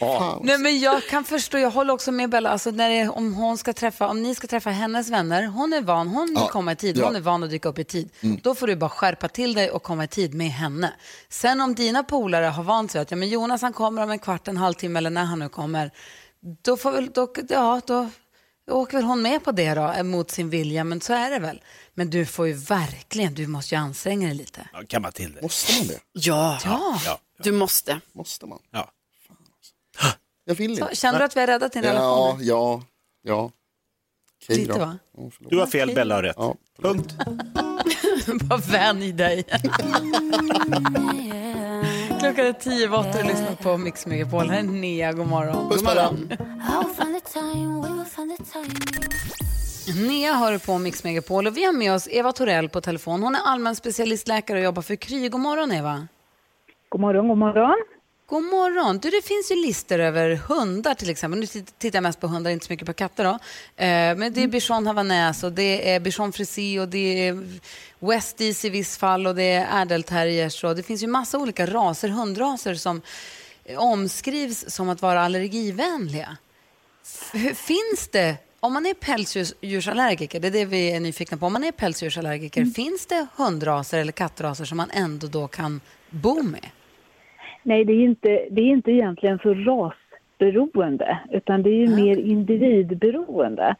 [0.42, 3.58] Nej, men jag kan förstå, jag håller också med Bella, alltså när det, om, hon
[3.58, 6.72] ska träffa, om ni ska träffa hennes vänner, hon är van, hon vill Ja, komma
[6.72, 7.06] i tid, ja.
[7.06, 8.10] hon är van att dyka upp i tid.
[8.42, 10.92] Då får du bara skärpa till dig och komma i tid med henne.
[11.28, 14.18] Sen om dina polare har vant sig att ja, men Jonas han kommer om en
[14.18, 15.90] kvart, en halvtimme eller när han nu kommer,
[16.64, 18.08] då får väl, då, ja, då
[18.70, 21.62] åker väl hon med på det då, mot sin vilja, men så är det väl.
[21.94, 24.68] Men du får ju verkligen, du måste ju anstränga dig lite.
[24.72, 25.42] Ja, kan man till det.
[25.42, 26.00] Måste man det?
[26.12, 26.58] Ja.
[26.64, 27.18] Ja, Ja.
[27.42, 28.00] du måste.
[28.12, 28.58] Måste man?
[28.70, 28.90] Ja.
[30.44, 30.96] Jag vill så, inte.
[30.96, 32.38] känner du att vi har räddat din relation?
[32.40, 32.82] Ja, ja,
[33.22, 33.50] ja.
[34.48, 34.78] Lite då.
[34.78, 34.98] va?
[35.16, 35.50] Ja, förlåt.
[35.50, 36.36] Du har fel, Bella har rätt.
[36.38, 36.54] Ja.
[36.82, 37.14] Punkt.
[38.42, 39.44] Bara vän i dig.
[42.38, 44.50] Klockan är tio över åtta och du lyssnar på Mix Megapol.
[44.50, 45.68] Här är Nea, god morgon.
[45.70, 45.90] Puss på.
[50.08, 53.22] Nea hör på Mix Megapol och vi har med oss Eva Torell på telefon.
[53.22, 55.28] Hon är allmän specialistläkare och jobbar för Kry.
[55.28, 56.08] God morgon Eva.
[56.88, 57.76] God morgon, god morgon.
[58.30, 58.98] God morgon.
[58.98, 61.40] Du, det finns ju listor över hundar till exempel.
[61.40, 63.30] Nu tit- tittar jag mest på hundar, inte så mycket på katter då.
[63.84, 67.58] Eh, men det är bichon havanäs och det är bichon frisé och det är
[67.98, 72.74] westies i viss fall och det är ädelterriers det finns ju massa olika raser, hundraser
[72.74, 73.02] som
[73.76, 76.36] omskrivs som att vara allergivänliga.
[77.54, 81.64] Finns det, om man är pälsdjursallergiker, det är det vi är nyfikna på, om man
[81.64, 86.70] är pälsdjursallergiker, finns det hundraser eller kattraser som man ändå då kan bo med?
[87.68, 92.18] Nej, det är inte, det är inte egentligen så rasberoende, utan det är ju mer
[92.18, 93.74] individberoende.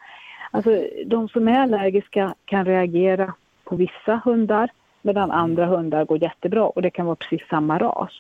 [0.51, 0.71] Alltså,
[1.07, 4.71] de som är allergiska kan reagera på vissa hundar,
[5.03, 8.11] medan andra hundar går jättebra och det kan vara precis samma ras.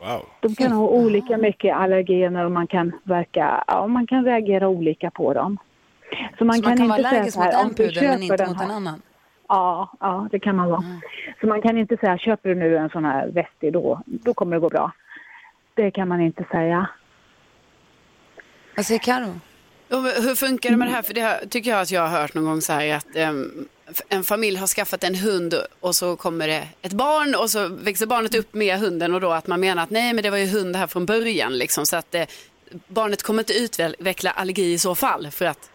[0.00, 0.22] Wow.
[0.40, 5.10] De kan ha olika mycket allergener och man kan, verka, ja, man kan reagera olika
[5.10, 5.58] på dem.
[6.38, 9.02] Så man kan, inte vara allergisk så mot en pudel men inte mot en annan?
[9.48, 10.84] Ja, ja, det kan man vara.
[11.40, 14.56] Så man kan inte säga, köper du nu en sån här vestig då, då kommer
[14.56, 14.92] det gå bra.
[15.74, 16.88] Det kan man inte säga.
[18.76, 19.40] Vad säger Karo?
[19.90, 21.02] Och Hur funkar det med det här?
[21.02, 23.68] För det här tycker jag att jag har hört någon gång så här att em,
[24.08, 28.06] en familj har skaffat en hund och så kommer det ett barn och så växer
[28.06, 30.46] barnet upp med hunden och då att man menar att nej men det var ju
[30.46, 32.24] hund här från början liksom så att eh,
[32.88, 35.70] barnet kommer inte utveckla allergi i så fall för att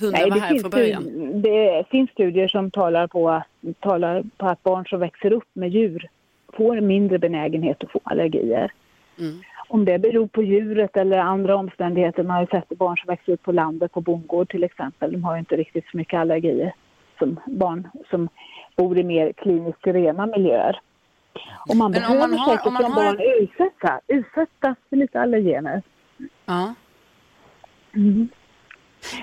[0.00, 1.42] hunden Nej, var det här finns, från början.
[1.42, 3.42] det finns studier som talar på,
[3.80, 6.08] talar på att barn som växer upp med djur
[6.52, 8.72] får mindre benägenhet att få allergier.
[9.18, 9.40] Mm.
[9.68, 13.32] Om det beror på djuret eller andra omständigheter, man har ju sett barn som växer
[13.32, 16.74] upp på landet, på bondgård till exempel, de har ju inte riktigt så mycket allergier
[17.18, 18.28] som barn som
[18.76, 20.80] bor i mer kliniskt rena miljöer.
[21.68, 24.76] Och man Men om behöver man har- säkert om man som har barn utsätta, utsättas
[24.88, 25.82] för lite allergener.
[26.46, 26.74] Ja.
[27.96, 28.28] Mm.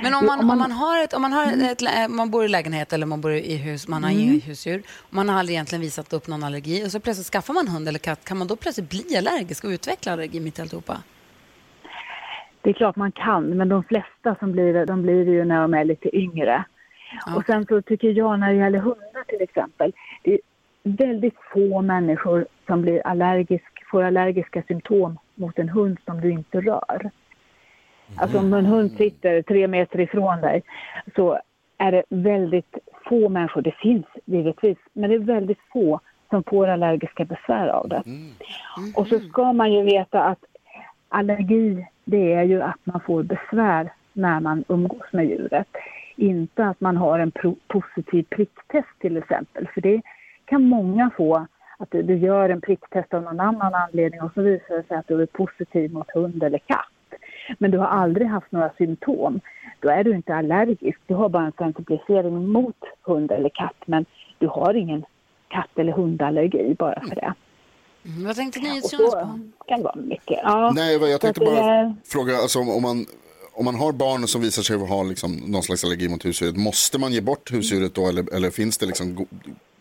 [0.03, 2.47] Men om man, om man- har ett, om man, har ett, lä- man bor i
[2.47, 4.41] lägenhet eller man bor i hus, man har Mm.
[4.41, 7.87] husdjur, man har aldrig egentligen visat upp någon allergi och så plötsligt skaffar man hund
[7.87, 10.97] eller katt, kan man då plötsligt bli allergisk och utveckla allergi mitt i alltihopa?
[12.61, 15.45] Det är klart man kan, men de flesta som blir det, de blir det ju
[15.45, 16.63] när de är lite yngre.
[17.35, 20.39] Och sen så tycker jag när det gäller hundar till exempel, det är
[20.83, 26.61] väldigt få människor som blir allergisk, får allergiska symptom mot en hund som du inte
[26.61, 27.11] rör.
[28.17, 30.63] Alltså om en hund sitter tre meter ifrån dig
[31.15, 31.39] så
[31.77, 32.77] är det väldigt
[33.09, 37.89] få människor, det finns givetvis, men det är väldigt få som får allergiska besvär av
[37.89, 38.03] det.
[38.95, 40.43] Och så ska man ju veta att
[41.09, 45.67] allergi, det är ju att man får besvär när man umgås med djuret.
[46.15, 47.31] Inte att man har en
[47.67, 50.01] positiv pricktest till exempel, för det
[50.45, 51.47] kan många få.
[51.77, 54.97] Att du, du gör en pricktest av någon annan anledning och så visar det sig
[54.97, 56.87] att du är positiv mot hund eller katt.
[57.57, 59.39] Men du har aldrig haft några symptom.
[59.79, 60.99] Då är du inte allergisk.
[61.07, 64.05] Du har bara en sensibilisering mot hund eller katt, men
[64.37, 65.05] du har ingen
[65.47, 67.33] katt eller hundallergi bara för det.
[68.05, 69.11] Mm, vad tänkte ni Och så
[69.67, 70.39] kan det vara mycket.
[70.43, 73.05] Ja, Nej, jag tänkte bara är- fråga, alltså, om, man,
[73.53, 76.97] om man har barn som visar sig ha liksom, någon slags allergi mot husdjuret, måste
[76.97, 79.25] man ge bort husdjuret då eller, eller finns det liksom,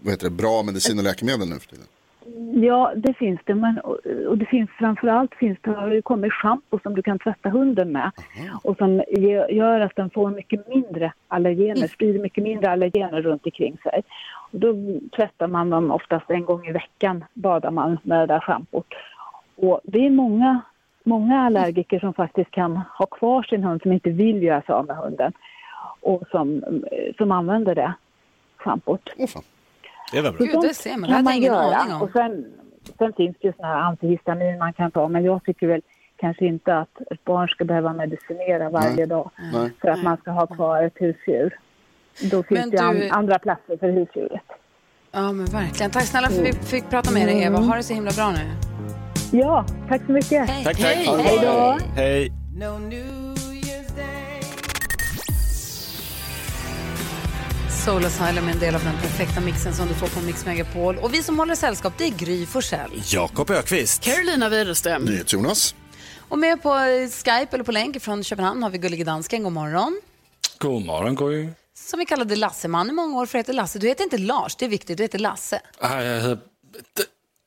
[0.00, 1.86] vad heter det, bra medicin och läkemedel nu för tiden?
[2.54, 3.54] Ja, det finns det.
[3.54, 7.48] Men, och, det finns framförallt finns det, har det kommit schampo som du kan tvätta
[7.48, 8.10] hunden med.
[8.62, 9.02] Och som
[9.50, 14.02] gör att den får mycket mindre allergener, sprider mycket mindre allergener runt omkring sig.
[14.52, 14.74] Och då
[15.16, 18.86] tvättar man dem oftast en gång i veckan, badar man med det där schampot.
[19.56, 20.60] Och det är många,
[21.04, 24.86] många allergiker som faktiskt kan ha kvar sin hund som inte vill göra sig av
[24.86, 25.32] med hunden.
[26.00, 26.62] Och som,
[27.16, 27.92] som använder det
[28.56, 29.10] schampot.
[30.12, 30.46] Det var bra.
[30.46, 31.10] Gud, det ser man.
[31.10, 31.76] Det hade jag ingen göra.
[31.76, 32.02] aning om.
[32.02, 32.46] Och sen,
[32.98, 35.82] sen finns det ju såna här antihistamin man kan ta, men jag tycker väl
[36.16, 39.06] kanske inte att ett barn ska behöva medicinera varje Nej.
[39.06, 39.70] dag Nej.
[39.80, 41.58] för att man ska ha kvar ett husdjur.
[42.30, 44.42] Då finns Men det an- du- andra platser för husdjuret.
[45.12, 45.90] Ja, men verkligen.
[45.90, 47.58] Tack snälla för att vi fick prata med dig, Eva.
[47.58, 48.50] Ha det så himla bra nu.
[49.38, 50.50] Ja, tack så mycket.
[50.50, 50.64] Hej.
[50.64, 50.86] Tack, tack.
[50.86, 51.06] Hej.
[51.24, 51.78] Hej då.
[51.96, 52.32] Hej.
[57.84, 60.96] Soul Asylum är en del av den perfekta mixen som du får på Mix Megapol.
[60.96, 63.02] Och vi som håller sällskap, det är Gry Forssell.
[63.04, 64.02] Jakob Ökvist.
[64.02, 65.08] Carolina Widerström.
[65.26, 65.74] Jonas.
[66.28, 69.42] Och med på eh, Skype eller på länk från Köpenhamn har vi Gullige Dansken.
[69.42, 70.00] God morgon.
[70.58, 71.48] God morgon, Gry.
[71.78, 73.78] Som vi kallade Lasseman i många år för att heta Lasse.
[73.78, 74.96] Du heter inte Lars, det är viktigt.
[74.96, 75.60] Du heter Lasse.
[75.78, 76.38] Ah, jag, heter,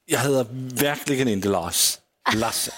[0.05, 1.97] jag heter verkligen inte Lars.
[2.35, 2.71] Lasse.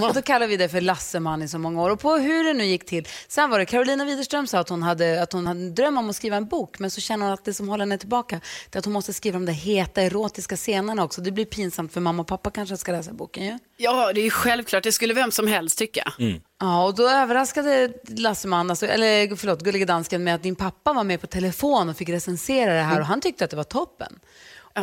[0.02, 1.90] Och då kallar vi det för Lasseman i så många år.
[1.90, 3.08] Och på hur det nu gick till.
[3.28, 6.10] Sen var det Carolina Widerström sa att hon hade, att hon hade en dröm om
[6.10, 6.78] att skriva en bok.
[6.78, 9.12] Men så känner hon att det som håller henne tillbaka det är att hon måste
[9.12, 11.20] skriva de där heta erotiska scenerna också.
[11.20, 13.58] Det blir pinsamt för mamma och pappa kanske ska läsa boken ju.
[13.76, 14.82] Ja, det är ju självklart.
[14.82, 16.12] Det skulle vem som helst tycka.
[16.60, 21.04] Ja, och då överraskade Lasseman, alltså, eller förlåt, Gullige Dansken med att din pappa var
[21.04, 24.18] med på telefon och fick recensera det här och han tyckte att det var toppen.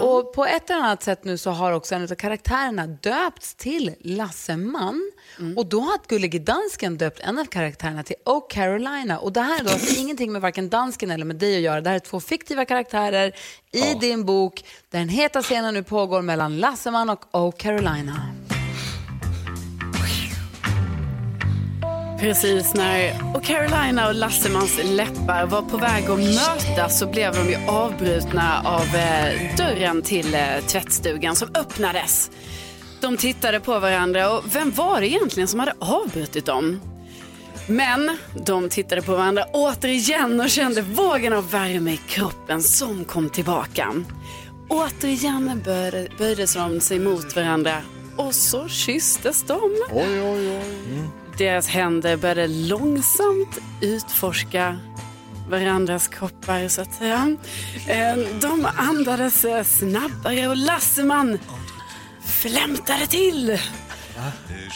[0.02, 3.96] Och på ett eller annat sätt nu så har också en av karaktärerna döpts till
[4.00, 5.12] Lasseman.
[5.58, 9.20] Och då har Gullige Dansken döpt en av karaktärerna till O Carolina.
[9.20, 11.82] Och det här då har ingenting med varken dansken eller med dig att göra.
[11.82, 13.32] Det här är två fiktiva karaktärer
[13.72, 18.34] i din bok den heta scenen nu pågår mellan Lasseman och O Carolina.
[22.20, 27.50] Precis när och Carolina och Lassemans läppar var på väg att mötas så blev de
[27.50, 32.32] ju avbrutna av eh, dörren till eh, tvättstugan som öppnades.
[33.02, 36.82] De tittade på varandra och vem var det egentligen som hade avbrutit dem?
[37.68, 43.30] Men de tittade på varandra återigen och kände vågen av värme i kroppen som kom
[43.30, 43.94] tillbaka.
[44.70, 45.62] Återigen
[46.18, 47.78] böjde, de sig mot varandra
[48.16, 49.60] och så kysstes de.
[49.92, 50.62] Oj, oj, oj.
[50.90, 51.23] Mm.
[51.38, 54.80] Deras händer började långsamt utforska
[55.50, 57.38] varandras kroppar så att säga.
[57.88, 61.40] Eh, De andades eh, snabbare och Lasseman
[62.26, 63.60] flämtade till.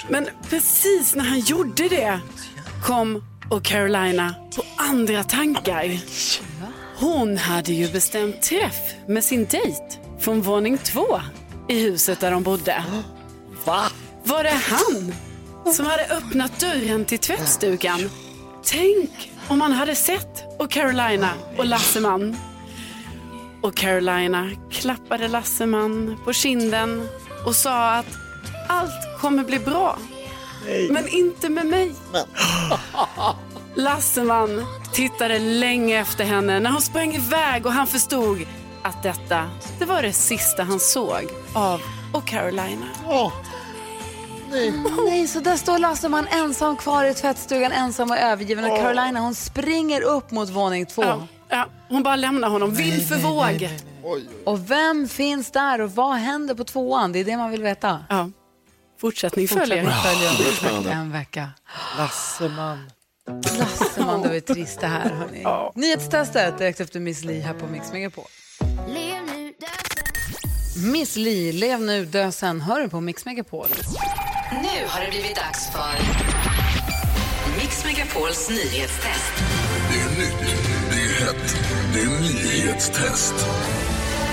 [0.10, 2.20] Men precis när han gjorde det
[2.86, 6.00] kom och Carolina på andra tankar.
[7.00, 9.84] Hon hade ju bestämt träff med sin dejt
[10.20, 11.22] från våning två
[11.70, 12.84] i huset där de bodde.
[13.66, 13.84] Va?
[14.24, 15.14] Var det han
[15.74, 18.10] som hade öppnat dörren till tvättstugan?
[18.64, 22.38] Tänk om han hade sett och Carolina och Lasseman.
[23.62, 27.08] Och Carolina klappade Lasseman på kinden
[27.46, 28.06] och sa att
[28.70, 29.98] allt kommer bli bra.
[30.90, 31.92] Men inte med mig.
[33.76, 38.46] Lasseman tittade länge efter henne när hon sprang iväg och han förstod
[38.82, 39.50] att detta,
[39.80, 41.82] det var det sista han såg av
[42.14, 42.86] och Carolina.
[45.06, 48.66] Nej, så där står Lasseman ensam kvar i tvättstugan, ensam och övergiven.
[48.72, 51.04] Och Carolina hon springer upp mot våning två.
[51.04, 53.70] Ja, ja, hon bara lämnar honom vind för våg.
[54.46, 57.12] Och vem finns där och vad händer på tvåan?
[57.12, 58.06] Det är det man vill veta.
[58.10, 58.30] Ja.
[59.02, 59.92] Fortsättning Fortsättning följer.
[59.92, 60.92] följer om spännande.
[60.92, 61.50] en vecka.
[61.98, 62.92] Lasseman.
[63.60, 65.10] Lasseman, det var trist det här.
[65.10, 65.72] Hörni.
[65.76, 68.26] Nyhetstestet direkt efter Miss Li här på Mix Megapol.
[70.92, 72.62] Miss Li, lev nu, dö sen.
[72.62, 73.68] Hör du på Mix Megapol.
[74.52, 75.98] Nu har det blivit dags för
[77.62, 79.34] Mix Megapols nyhetstest.
[79.90, 80.58] Det är nytt,
[80.90, 81.56] det är hett,
[81.94, 83.34] det är nyhetstest.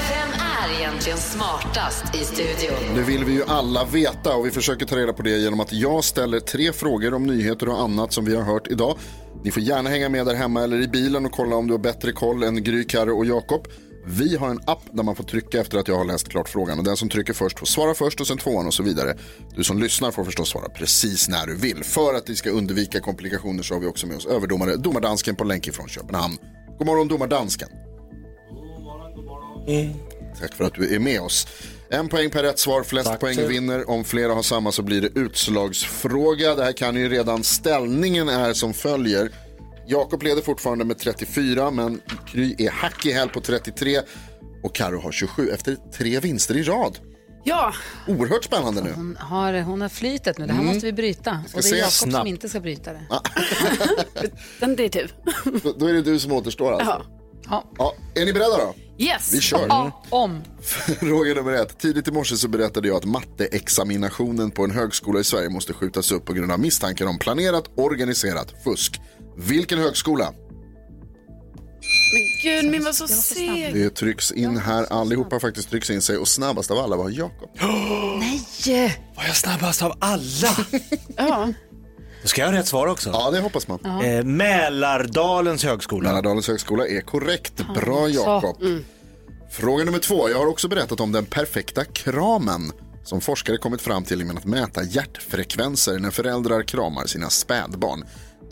[0.09, 2.95] Vem är egentligen smartast i studion?
[2.97, 5.73] Det vill vi ju alla veta och vi försöker ta reda på det genom att
[5.73, 8.99] jag ställer tre frågor om nyheter och annat som vi har hört idag.
[9.45, 11.79] Ni får gärna hänga med där hemma eller i bilen och kolla om du har
[11.79, 13.69] bättre koll än Gry, Karro och Jakob.
[14.07, 16.79] Vi har en app där man får trycka efter att jag har läst klart frågan
[16.79, 19.17] och den som trycker först får svara först och sen tvåan och så vidare.
[19.57, 21.85] Du som lyssnar får förstås svara precis när du vill.
[21.85, 25.45] För att vi ska undvika komplikationer så har vi också med oss överdomare, domardansken på
[25.45, 26.37] länk från Köpenhamn.
[26.79, 27.69] God morgon domardansken.
[30.41, 31.47] Tack för att du är med oss.
[31.89, 33.91] En poäng per rätt svar, flest poäng vinner.
[33.91, 36.55] Om flera har samma så blir det utslagsfråga.
[36.55, 39.31] Det här kan ju redan ställningen är som följer.
[39.87, 44.01] Jakob leder fortfarande med 34 men Kry är hack i häl på 33
[44.63, 46.99] och Karo har 27 efter tre vinster i rad.
[47.47, 47.73] Ja,
[48.09, 48.93] Oerhört spännande nu.
[48.95, 50.75] Hon har, hon har flytet nu, det här Mm.
[50.75, 51.41] måste vi bryta.
[51.49, 52.17] Ska Och det se är Jakob snabbt.
[52.17, 53.03] som inte ska bryta det.
[54.61, 55.09] den det är du.
[55.63, 57.07] Då, då är det du som återstår alltså.
[57.51, 57.65] Ja.
[57.79, 58.75] Ja, är ni beredda då?
[58.99, 59.35] Yes.
[59.35, 59.67] Vi kör.
[59.69, 60.41] Ja, om.
[61.01, 61.79] Fråga nummer ett.
[61.79, 66.13] Tidigt i morse så berättade jag att matteexaminationen på en högskola i Sverige måste skjutas
[66.13, 69.01] upp på grund av misstankar om planerat organiserat fusk.
[69.37, 70.33] Vilken högskola?
[72.13, 73.75] Men gud, min var så seg.
[73.75, 74.87] Det trycks in här.
[74.93, 77.51] Allihopa faktiskt trycks in sig och snabbast av alla var Jakob.
[78.67, 79.01] Nej!
[79.17, 80.57] Var jag snabbast av alla?
[81.17, 81.53] Ja.
[82.23, 83.11] Då ska jag ha rätt svar också.
[83.11, 84.03] Ja, det hoppas man.
[84.05, 86.09] Eh, Mälardalens högskola.
[86.09, 87.63] Mälardalens högskola är korrekt.
[87.75, 88.09] Bra.
[88.09, 88.57] Jakob.
[89.51, 90.31] Fråga nummer två.
[90.31, 92.73] Jag har också berättat om den perfekta kramen
[93.05, 98.05] som forskare kommit fram till genom att mäta hjärtfrekvenser när föräldrar kramar sina spädbarn.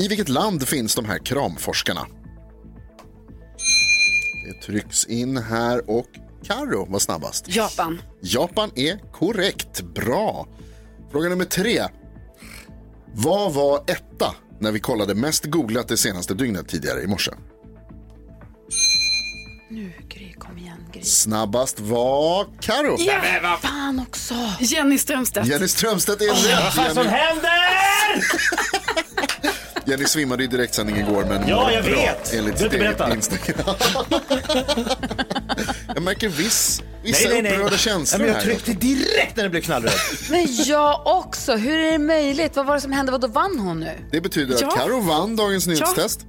[0.03, 2.07] I vilket land finns de här kramforskarna?
[4.47, 6.07] Det trycks in här och
[6.45, 7.45] Karo var snabbast.
[7.49, 8.03] Japan.
[8.23, 9.81] Japan är korrekt.
[9.81, 10.47] Bra.
[11.13, 11.83] Fråga nummer tre.
[13.15, 17.31] Vad var etta när vi kollade mest googlat det senaste dygnet tidigare i morse?
[19.71, 21.03] Nu Gry, kom igen Gry.
[21.03, 22.97] Snabbast var Karo.
[22.99, 24.35] Ja, fan också.
[24.61, 25.47] Jenny Strömstedt.
[25.49, 26.63] Jenny Strömstedt är rätt.
[26.65, 27.53] vad fan som Jenny- händer?
[29.85, 32.35] Jenny svimmade i direktsändning igår men Ja, jag bra, vet.
[32.35, 33.15] Enligt Du eget berätta.
[33.15, 33.75] Instagram.
[35.95, 37.53] jag märker viss, vissa Nej, nej, nej.
[37.53, 38.43] upprörda Ja, känslor men jag här.
[38.43, 39.93] tryckte direkt när det blev knallröd.
[40.31, 41.57] Men jag också.
[41.57, 42.57] Hur är det möjligt?
[42.57, 43.13] Vad var det som hände?
[43.13, 43.99] Vadå vann hon nu?
[44.11, 44.69] Det betyder Ja.
[44.69, 45.73] att Karo vann dagens Ja.
[45.73, 46.21] nyhetstest.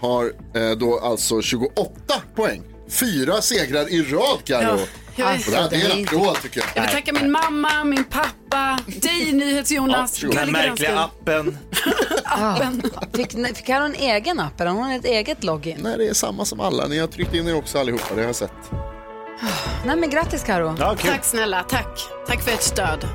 [0.00, 2.62] Har eh, då alltså 28 poäng.
[2.90, 4.62] Fyra segrar i rad Karo.
[4.62, 4.78] Ja,
[5.20, 5.46] jag vet.
[5.46, 6.68] Och det här det är en applåd tycker jag.
[6.74, 10.18] Jag vill tacka min mamma, min pappa, dig NyhetsJonas.
[10.20, 11.58] Den här märkliga appen.
[12.24, 12.82] appen.
[13.14, 15.78] Fick, fick Karo en egen app eller har hon ett eget login?
[15.82, 16.86] Nej, det är samma som alla.
[16.86, 18.52] Ni har tryckt in er också allihopa, det har jag sett.
[19.86, 20.76] Nej men grattis Karo.
[20.76, 22.00] Tack snälla, tack.
[22.26, 23.08] Tack för ert stöd.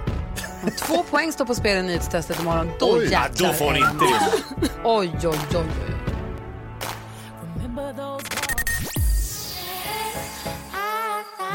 [0.77, 2.71] Två poäng står på spel i nyhetstestet imorgon.
[2.79, 3.03] Då Oj.
[3.03, 3.29] jäklar.
[3.39, 4.73] Ja, då får ni inte vinna.
[4.83, 5.94] Oj, oj, oj.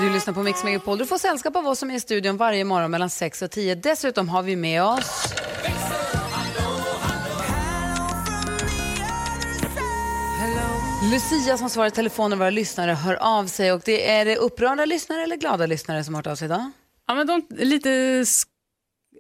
[0.01, 0.99] Du lyssnar på Mix Megapol.
[0.99, 3.75] Du får sällskap av oss som är i studion varje morgon mellan 6 och 10.
[3.75, 5.35] Dessutom har vi med oss...
[11.13, 13.73] Lucia som svarar i telefon när våra lyssnare hör av sig.
[13.73, 16.71] Och det är det upprörda lyssnare eller glada lyssnare som har hört av sig idag?
[17.07, 18.25] Ja, men de lite,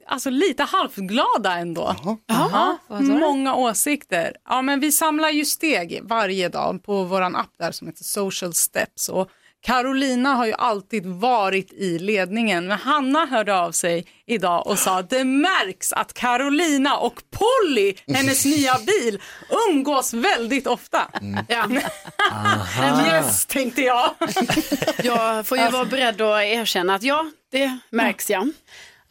[0.06, 1.96] alltså lite halvglada ändå.
[2.26, 3.04] Jaha, du?
[3.04, 4.36] Många åsikter.
[4.48, 8.54] Ja, men vi samlar ju steg varje dag på vår app där som heter Social
[8.54, 9.08] Steps.
[9.08, 9.30] Och
[9.62, 15.02] Carolina har ju alltid varit i ledningen, men Hanna hörde av sig idag och sa
[15.02, 19.20] det märks att Carolina och Polly, hennes nya bil,
[19.68, 21.10] umgås väldigt ofta.
[21.48, 21.66] Ja.
[23.06, 24.10] yes, tänkte jag.
[25.02, 28.46] Jag får ju vara beredd att erkänna att ja, det märks ja.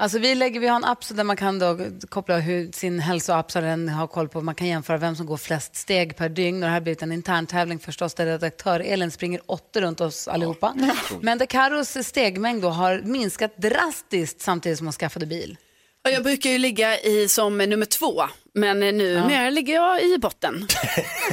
[0.02, 1.78] Alltså vi, lägger, vi har en app där man kan då
[2.10, 5.38] koppla hur sin hälsoapp så den har koll på, man kan jämföra vem som går
[5.38, 8.80] flest steg per dygn och det här har blivit en intern tävling förstås där redaktör
[8.80, 10.74] Elin springer åtta runt oss allihopa.
[11.22, 15.58] Men där Karos stegmängd då har minskat drastiskt samtidigt som hon skaffade bil.
[16.06, 18.24] Och jag brukar ju ligga i som nummer två,
[18.56, 20.68] men nu mer ligger jag i botten.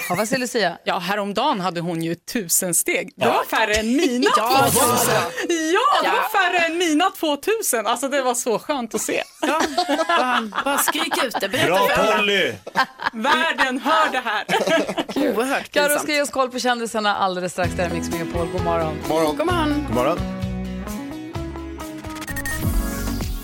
[0.08, 0.78] Ja, vad säger Lucia?
[0.84, 3.10] Ja, häromdagen hade hon ju tusen steg.
[3.16, 3.32] Det Ja.
[3.32, 4.88] var färre än mina Ja, 2000.
[4.88, 5.14] vad bra.
[5.48, 6.12] Ja, det Ja.
[6.12, 7.86] var färre än mina 2000.
[7.86, 9.22] Alltså det var så skönt att se.
[9.40, 9.62] Ja,
[10.08, 11.48] bara, bara skrik ut det.
[11.48, 12.16] Berätta Bra.
[12.16, 12.52] Polly!
[13.12, 14.44] Världen hör det här.
[15.16, 16.02] Oerhört pinsamt.
[16.02, 17.72] ska ge oss koll på kändisarna alldeles strax.
[17.76, 18.46] Där är Mix Megapol.
[18.52, 18.98] God morgon.
[19.08, 19.36] morgon.
[19.36, 19.84] God morgon.
[19.86, 20.18] God morgon.